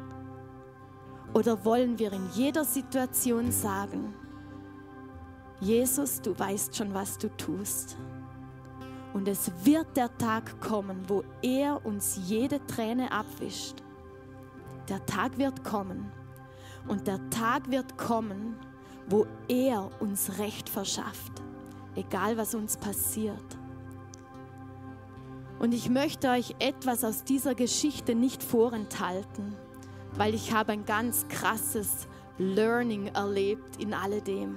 Oder 1.34 1.64
wollen 1.64 1.98
wir 1.98 2.12
in 2.12 2.28
jeder 2.34 2.64
Situation 2.64 3.50
sagen, 3.50 4.14
Jesus, 5.60 6.20
du 6.20 6.38
weißt 6.38 6.76
schon, 6.76 6.92
was 6.94 7.18
du 7.18 7.28
tust. 7.36 7.96
Und 9.14 9.26
es 9.26 9.50
wird 9.64 9.96
der 9.96 10.16
Tag 10.18 10.60
kommen, 10.60 11.08
wo 11.08 11.24
er 11.42 11.84
uns 11.84 12.20
jede 12.26 12.64
Träne 12.66 13.10
abwischt. 13.10 13.82
Der 14.88 15.04
Tag 15.06 15.38
wird 15.38 15.64
kommen. 15.64 16.12
Und 16.88 17.06
der 17.06 17.30
Tag 17.30 17.70
wird 17.70 17.98
kommen, 17.98 18.56
wo 19.08 19.26
er 19.48 19.90
uns 20.00 20.38
Recht 20.38 20.68
verschafft, 20.68 21.42
egal 21.94 22.36
was 22.36 22.54
uns 22.54 22.76
passiert. 22.76 23.58
Und 25.58 25.72
ich 25.72 25.88
möchte 25.88 26.28
euch 26.30 26.54
etwas 26.58 27.02
aus 27.02 27.24
dieser 27.24 27.54
Geschichte 27.54 28.14
nicht 28.14 28.42
vorenthalten, 28.42 29.54
weil 30.16 30.34
ich 30.34 30.52
habe 30.52 30.72
ein 30.72 30.84
ganz 30.84 31.26
krasses 31.28 32.08
Learning 32.38 33.06
erlebt 33.08 33.76
in 33.78 33.94
alledem. 33.94 34.54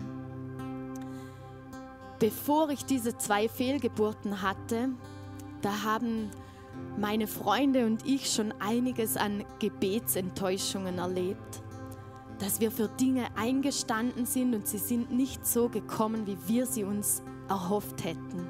Bevor 2.19 2.69
ich 2.69 2.83
diese 2.83 3.17
zwei 3.17 3.47
Fehlgeburten 3.47 4.41
hatte, 4.41 4.89
da 5.61 5.83
haben 5.83 6.29
meine 6.97 7.27
Freunde 7.27 7.85
und 7.85 8.05
ich 8.05 8.29
schon 8.29 8.53
einiges 8.59 9.15
an 9.15 9.45
Gebetsenttäuschungen 9.59 10.97
erlebt. 10.97 11.61
Dass 12.39 12.59
wir 12.59 12.71
für 12.71 12.87
Dinge 12.87 13.27
eingestanden 13.35 14.25
sind 14.25 14.55
und 14.55 14.67
sie 14.67 14.77
sind 14.77 15.11
nicht 15.11 15.45
so 15.45 15.69
gekommen, 15.69 16.25
wie 16.25 16.37
wir 16.47 16.65
sie 16.65 16.83
uns 16.83 17.21
erhofft 17.49 18.03
hätten. 18.03 18.47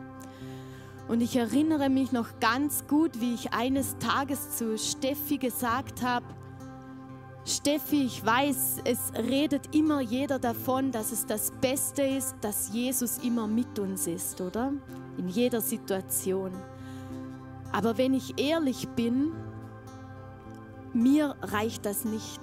Und 1.07 1.21
ich 1.21 1.35
erinnere 1.35 1.89
mich 1.89 2.11
noch 2.11 2.39
ganz 2.39 2.85
gut, 2.87 3.19
wie 3.19 3.33
ich 3.33 3.51
eines 3.51 3.97
Tages 3.97 4.57
zu 4.57 4.77
Steffi 4.77 5.39
gesagt 5.39 6.03
habe, 6.03 6.25
Steffi, 7.45 8.03
ich 8.03 8.23
weiß, 8.23 8.81
es 8.83 9.11
redet 9.15 9.75
immer 9.75 10.01
jeder 10.01 10.37
davon, 10.37 10.91
dass 10.91 11.11
es 11.11 11.25
das 11.25 11.51
Beste 11.59 12.03
ist, 12.03 12.35
dass 12.41 12.71
Jesus 12.71 13.17
immer 13.23 13.47
mit 13.47 13.79
uns 13.79 14.05
ist, 14.05 14.39
oder? 14.39 14.71
In 15.17 15.27
jeder 15.27 15.61
Situation. 15.61 16.51
Aber 17.71 17.97
wenn 17.97 18.13
ich 18.13 18.39
ehrlich 18.39 18.87
bin, 18.89 19.31
mir 20.93 21.35
reicht 21.41 21.87
das 21.87 22.05
nicht. 22.05 22.39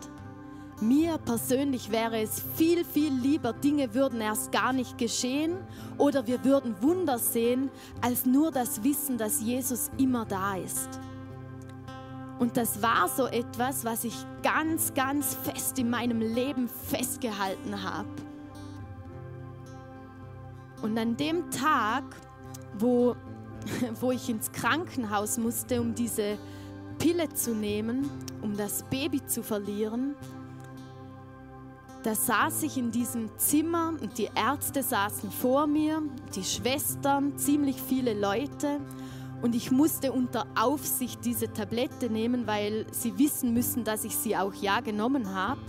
Mir 0.81 1.17
persönlich 1.17 1.91
wäre 1.91 2.21
es 2.21 2.43
viel, 2.55 2.85
viel 2.85 3.13
lieber, 3.13 3.55
Dinge 3.55 3.95
würden 3.95 4.21
erst 4.21 4.53
gar 4.53 4.75
nicht 4.75 4.99
geschehen 4.99 5.57
oder 5.97 6.27
wir 6.27 6.45
würden 6.45 6.75
Wunder 6.83 7.19
sehen, 7.19 7.71
als 8.03 8.27
nur 8.27 8.51
das 8.51 8.85
Wissen, 8.85 9.17
dass 9.17 9.41
Jesus 9.41 9.91
immer 9.97 10.27
da 10.27 10.57
ist. 10.57 11.01
Und 12.39 12.59
das 12.59 12.83
war 12.83 13.09
so 13.09 13.27
etwas, 13.27 13.87
was 13.87 14.05
ich 14.05 14.15
ganz, 14.43 14.93
ganz 14.93 15.35
fest 15.35 15.79
in 15.79 15.89
meinem 15.89 16.21
Leben 16.21 16.69
festgehalten 16.69 17.83
habe. 17.83 18.09
Und 20.83 20.99
an 20.99 21.17
dem 21.17 21.51
Tag, 21.51 22.05
wo, 22.79 23.17
wo 24.01 24.13
ich 24.13 24.29
ins 24.29 24.53
Krankenhaus 24.53 25.39
musste, 25.39 25.81
um 25.81 25.95
diese 25.95 26.37
Pille 26.99 27.33
zu 27.33 27.55
nehmen, 27.55 28.11
um 28.43 28.55
das 28.57 28.83
Baby 28.85 29.25
zu 29.25 29.43
verlieren, 29.43 30.15
da 32.07 32.15
saß 32.15 32.63
ich 32.63 32.79
in 32.79 32.93
diesem 32.93 33.37
Zimmer 33.37 33.93
und 34.01 34.17
die 34.17 34.31
Ärzte 34.33 34.85
saßen 34.85 35.29
vor 35.33 35.67
mir, 35.67 36.01
die 36.37 36.45
Schwestern, 36.45 37.37
ziemlich 37.37 37.83
viele 37.83 38.15
Leute. 38.15 38.79
Und 39.43 39.57
ich 39.57 39.73
musste 39.73 40.13
unter 40.13 40.47
Aufsicht 40.55 41.25
diese 41.25 41.53
Tablette 41.53 42.09
nehmen, 42.09 42.47
weil 42.47 42.87
sie 42.93 43.19
wissen 43.19 43.53
müssen, 43.53 43.83
dass 43.83 44.05
ich 44.05 44.15
sie 44.15 44.37
auch 44.37 44.55
ja 44.55 44.79
genommen 44.79 45.35
habe. 45.35 45.61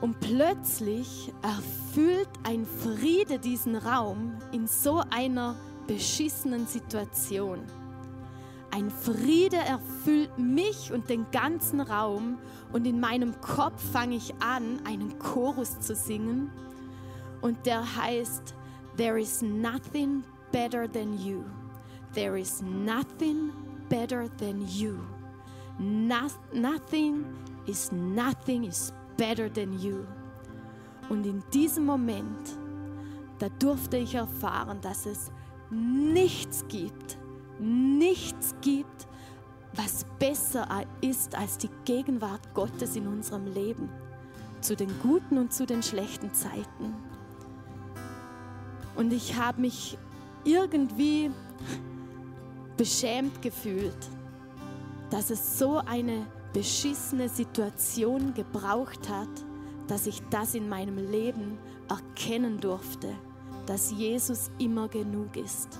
Und 0.00 0.20
plötzlich 0.20 1.32
erfüllt 1.42 2.30
ein 2.44 2.64
Friede 2.64 3.40
diesen 3.40 3.74
Raum 3.74 4.34
in 4.52 4.68
so 4.68 5.02
einer 5.10 5.56
beschissenen 5.88 6.68
Situation. 6.68 7.58
Ein 8.74 8.90
Friede 8.90 9.58
erfüllt 9.58 10.36
mich 10.36 10.92
und 10.92 11.08
den 11.08 11.30
ganzen 11.30 11.80
Raum 11.80 12.38
und 12.72 12.88
in 12.88 12.98
meinem 12.98 13.40
Kopf 13.40 13.80
fange 13.92 14.16
ich 14.16 14.34
an, 14.40 14.80
einen 14.84 15.16
Chorus 15.20 15.78
zu 15.78 15.94
singen 15.94 16.50
und 17.40 17.66
der 17.66 17.96
heißt, 17.96 18.56
There 18.96 19.20
is 19.20 19.42
nothing 19.42 20.24
better 20.50 20.90
than 20.90 21.16
you. 21.16 21.44
There 22.14 22.36
is 22.36 22.62
nothing 22.62 23.52
better 23.88 24.26
than 24.38 24.66
you. 24.66 24.98
No, 25.78 26.26
nothing 26.52 27.24
is 27.66 27.92
nothing 27.92 28.64
is 28.64 28.92
better 29.16 29.48
than 29.48 29.78
you. 29.78 30.04
Und 31.08 31.24
in 31.26 31.44
diesem 31.52 31.84
Moment, 31.84 32.58
da 33.38 33.48
durfte 33.50 33.98
ich 33.98 34.16
erfahren, 34.16 34.80
dass 34.80 35.06
es 35.06 35.30
nichts 35.70 36.64
gibt, 36.66 37.18
nichts 37.58 38.54
gibt, 38.60 39.06
was 39.74 40.04
besser 40.18 40.68
ist 41.00 41.34
als 41.34 41.58
die 41.58 41.70
Gegenwart 41.84 42.54
Gottes 42.54 42.96
in 42.96 43.06
unserem 43.06 43.46
Leben, 43.46 43.88
zu 44.60 44.76
den 44.76 44.90
guten 45.02 45.38
und 45.38 45.52
zu 45.52 45.66
den 45.66 45.82
schlechten 45.82 46.32
Zeiten. 46.32 46.94
Und 48.96 49.12
ich 49.12 49.36
habe 49.36 49.60
mich 49.60 49.98
irgendwie 50.44 51.30
beschämt 52.76 53.42
gefühlt, 53.42 53.96
dass 55.10 55.30
es 55.30 55.58
so 55.58 55.78
eine 55.78 56.26
beschissene 56.52 57.28
Situation 57.28 58.34
gebraucht 58.34 59.08
hat, 59.08 59.28
dass 59.88 60.06
ich 60.06 60.22
das 60.30 60.54
in 60.54 60.68
meinem 60.68 60.96
Leben 60.96 61.58
erkennen 61.88 62.58
durfte, 62.60 63.12
dass 63.66 63.90
Jesus 63.90 64.50
immer 64.58 64.88
genug 64.88 65.36
ist. 65.36 65.78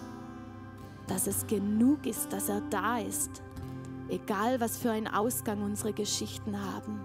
Dass 1.07 1.27
es 1.27 1.47
genug 1.47 2.07
ist, 2.07 2.33
dass 2.33 2.49
er 2.49 2.61
da 2.71 2.99
ist, 2.99 3.43
egal 4.09 4.61
was 4.61 4.79
für 4.79 4.91
einen 4.91 5.09
Ausgang 5.09 5.63
unsere 5.63 5.93
Geschichten 5.93 6.59
haben. 6.59 7.01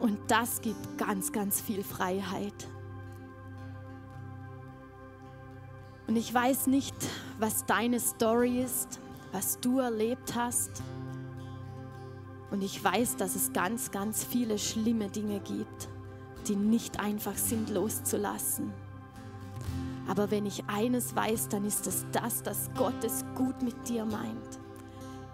Und 0.00 0.18
das 0.28 0.60
gibt 0.60 0.98
ganz, 0.98 1.30
ganz 1.30 1.60
viel 1.60 1.84
Freiheit. 1.84 2.66
Und 6.06 6.16
ich 6.16 6.32
weiß 6.32 6.66
nicht, 6.66 6.96
was 7.38 7.66
deine 7.66 8.00
Story 8.00 8.62
ist, 8.62 8.98
was 9.30 9.60
du 9.60 9.78
erlebt 9.78 10.34
hast. 10.34 10.82
Und 12.50 12.62
ich 12.62 12.82
weiß, 12.82 13.16
dass 13.16 13.36
es 13.36 13.52
ganz, 13.52 13.92
ganz 13.92 14.24
viele 14.24 14.58
schlimme 14.58 15.08
Dinge 15.08 15.38
gibt, 15.38 15.88
die 16.48 16.56
nicht 16.56 16.98
einfach 16.98 17.36
sind 17.36 17.70
loszulassen. 17.70 18.72
Aber 20.08 20.30
wenn 20.30 20.46
ich 20.46 20.64
eines 20.66 21.14
weiß, 21.14 21.48
dann 21.48 21.64
ist 21.64 21.86
es 21.86 22.06
das, 22.12 22.42
dass 22.42 22.70
Gott 22.76 23.04
es 23.04 23.24
gut 23.34 23.62
mit 23.62 23.88
dir 23.88 24.04
meint. 24.04 24.58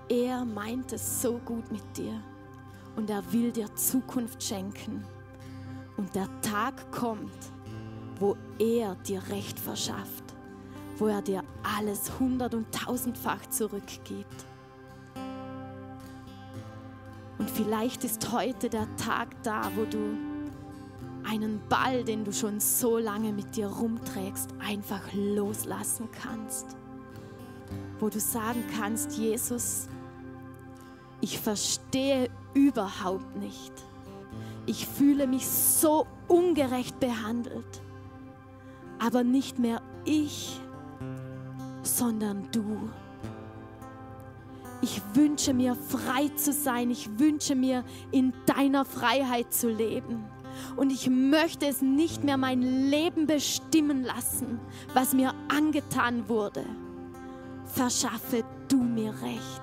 Er 0.09 0.44
meint 0.44 0.92
es 0.92 1.22
so 1.22 1.38
gut 1.44 1.70
mit 1.72 1.96
dir 1.96 2.22
und 2.96 3.11
er 3.11 3.33
will 3.33 3.52
dir 3.52 3.74
Zukunft 3.74 4.42
schenken. 4.42 5.05
Und 5.96 6.14
der 6.14 6.29
Tag 6.42 6.92
kommt, 6.92 7.33
wo 8.20 8.37
er 8.59 8.94
dir 8.96 9.22
Recht 9.29 9.59
verschafft 9.59 10.37
wo 10.98 11.07
er 11.07 11.22
dir 11.22 11.42
alles 11.62 12.18
hundert- 12.18 12.55
und 12.55 12.72
tausendfach 12.72 13.46
zurückgibt. 13.50 14.46
Und 17.38 17.50
vielleicht 17.50 18.02
ist 18.05 18.33
heute 18.33 18.70
der 18.70 18.94
Tag 18.96 19.29
da, 19.42 19.70
wo 19.74 19.85
du 19.85 20.16
einen 21.28 21.60
Ball, 21.68 22.04
den 22.04 22.24
du 22.24 22.32
schon 22.32 22.60
so 22.60 22.98
lange 22.98 23.32
mit 23.32 23.56
dir 23.56 23.68
rumträgst, 23.68 24.50
einfach 24.58 25.02
loslassen 25.12 26.08
kannst. 26.22 26.76
Wo 27.98 28.08
du 28.08 28.20
sagen 28.20 28.64
kannst, 28.78 29.12
Jesus, 29.12 29.88
ich 31.20 31.38
verstehe 31.40 32.30
überhaupt 32.54 33.36
nicht. 33.36 33.72
Ich 34.66 34.86
fühle 34.86 35.26
mich 35.26 35.46
so 35.46 36.06
ungerecht 36.28 37.00
behandelt. 37.00 37.82
Aber 38.98 39.24
nicht 39.24 39.58
mehr 39.58 39.82
ich, 40.04 40.60
sondern 41.82 42.48
du. 42.52 42.88
Ich 44.82 45.00
wünsche 45.14 45.54
mir 45.54 45.74
frei 45.74 46.28
zu 46.36 46.52
sein. 46.52 46.90
Ich 46.90 47.18
wünsche 47.18 47.54
mir 47.54 47.84
in 48.10 48.32
deiner 48.46 48.84
Freiheit 48.84 49.52
zu 49.52 49.68
leben. 49.68 50.24
Und 50.76 50.90
ich 50.90 51.08
möchte 51.08 51.66
es 51.66 51.82
nicht 51.82 52.24
mehr 52.24 52.36
mein 52.36 52.62
Leben 52.62 53.26
bestimmen 53.26 54.04
lassen, 54.04 54.60
was 54.94 55.14
mir 55.14 55.34
angetan 55.48 56.28
wurde. 56.28 56.64
Verschaffe 57.64 58.44
du 58.68 58.78
mir 58.78 59.10
Recht. 59.22 59.62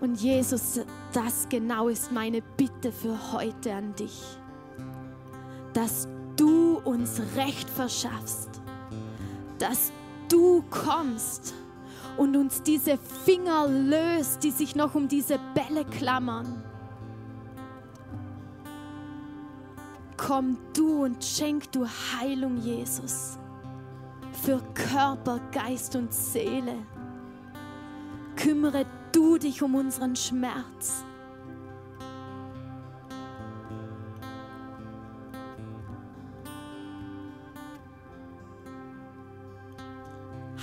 Und 0.00 0.20
Jesus, 0.20 0.80
das 1.12 1.48
genau 1.48 1.88
ist 1.88 2.12
meine 2.12 2.42
Bitte 2.56 2.92
für 2.92 3.32
heute 3.32 3.72
an 3.72 3.94
dich, 3.94 4.22
dass 5.72 6.06
du 6.36 6.78
uns 6.84 7.20
Recht 7.36 7.68
verschaffst 7.70 8.60
dass 9.58 9.92
du 10.28 10.62
kommst 10.70 11.54
und 12.16 12.36
uns 12.36 12.62
diese 12.62 12.98
Finger 13.24 13.68
löst, 13.68 14.42
die 14.42 14.50
sich 14.50 14.74
noch 14.74 14.94
um 14.94 15.08
diese 15.08 15.38
Bälle 15.54 15.84
klammern. 15.84 16.62
Komm 20.26 20.58
du 20.74 21.04
und 21.04 21.22
schenk 21.22 21.70
du 21.70 21.86
Heilung, 21.86 22.56
Jesus, 22.56 23.38
für 24.42 24.60
Körper, 24.74 25.38
Geist 25.52 25.94
und 25.94 26.12
Seele. 26.12 26.84
Kümmere 28.34 28.86
du 29.12 29.38
dich 29.38 29.62
um 29.62 29.76
unseren 29.76 30.16
Schmerz. 30.16 31.04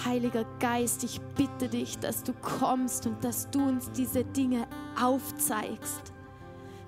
Heiliger 0.03 0.43
Geist, 0.59 1.05
ich 1.05 1.21
bitte 1.37 1.69
dich, 1.69 1.97
dass 1.99 2.21
du 2.21 2.33
kommst 2.33 3.07
und 3.07 3.23
dass 3.23 3.49
du 3.49 3.63
uns 3.65 3.89
diese 3.93 4.25
Dinge 4.25 4.67
aufzeigst, 5.01 6.11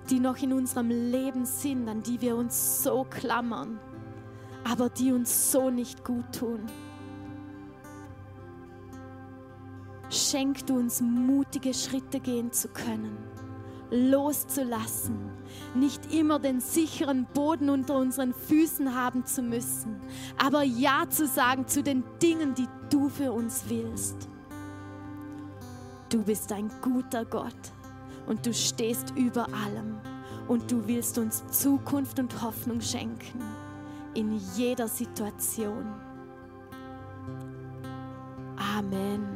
die 0.10 0.20
noch 0.20 0.38
in 0.38 0.54
unserem 0.54 0.90
Leben 0.90 1.46
sind, 1.46 1.88
an 1.90 2.02
die 2.04 2.22
wir 2.22 2.36
uns 2.36 2.84
so 2.84 3.06
klammern, 3.10 3.80
aber 4.70 4.90
die 4.90 5.12
uns 5.12 5.52
so 5.52 5.70
nicht 5.70 6.04
gut 6.04 6.32
tun. 6.38 6.62
Schenk 10.10 10.66
du 10.68 10.78
uns 10.78 11.02
mutige 11.02 11.74
Schritte 11.74 12.20
gehen 12.20 12.52
zu 12.52 12.68
können 12.70 13.18
loszulassen, 13.92 15.16
nicht 15.74 16.14
immer 16.14 16.40
den 16.40 16.60
sicheren 16.60 17.26
Boden 17.34 17.70
unter 17.70 17.98
unseren 17.98 18.34
Füßen 18.34 18.96
haben 18.96 19.26
zu 19.26 19.42
müssen, 19.42 20.00
aber 20.38 20.64
Ja 20.64 21.06
zu 21.10 21.28
sagen 21.28 21.68
zu 21.68 21.84
den 21.84 22.04
Dingen, 22.22 22.54
die 22.56 22.68
du 22.90 23.10
für 23.10 23.32
uns 23.32 23.64
willst. 23.68 24.30
Du 26.10 26.24
bist 26.24 26.52
ein 26.52 26.70
guter 26.82 27.26
Gott 27.26 27.54
und 28.28 28.46
du 28.46 28.54
stehst 28.54 29.12
über 29.16 29.48
allem 29.54 29.98
und 30.48 30.72
du 30.72 30.88
willst 30.88 31.18
uns 31.18 31.46
Zukunft 31.48 32.20
und 32.20 32.42
Hoffnung 32.42 32.82
schenken 32.82 33.42
in 34.14 34.40
jeder 34.56 34.88
Situation. 34.88 35.86
Amen. 38.58 39.35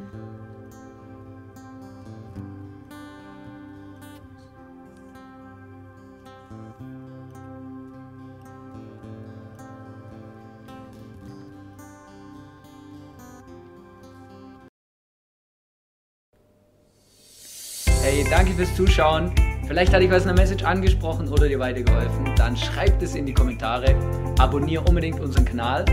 Fürs 18.60 18.76
Zuschauen. 18.76 19.32
Vielleicht 19.67 19.93
hat 19.93 20.02
dich 20.02 20.12
was 20.12 20.24
in 20.24 20.36
der 20.36 20.36
Message 20.36 20.65
angesprochen 20.65 21.30
oder 21.30 21.48
dir 21.48 21.60
weitergeholfen. 21.60 22.30
Dann 22.36 22.58
schreib 22.58 23.02
es 23.02 23.15
in 23.15 23.26
die 23.26 23.34
Kommentare. 23.34 23.95
Abonniere 24.38 24.84
unbedingt 24.84 25.19
unseren 25.22 25.45
Kanal. 25.45 25.86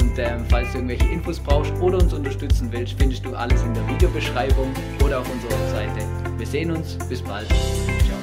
Und 0.00 0.18
ähm, 0.18 0.44
falls 0.48 0.70
du 0.70 0.78
irgendwelche 0.78 1.06
Infos 1.06 1.40
brauchst 1.40 1.72
oder 1.80 1.98
uns 1.98 2.12
unterstützen 2.12 2.68
willst, 2.70 2.94
findest 2.96 3.24
du 3.24 3.34
alles 3.34 3.60
in 3.62 3.74
der 3.74 3.88
Videobeschreibung 3.88 4.72
oder 5.04 5.18
auf 5.18 5.26
unserer 5.32 5.50
Webseite. 5.50 6.06
Wir 6.38 6.46
sehen 6.46 6.70
uns. 6.70 6.96
Bis 7.08 7.20
bald. 7.22 7.48
Ciao. 7.48 8.21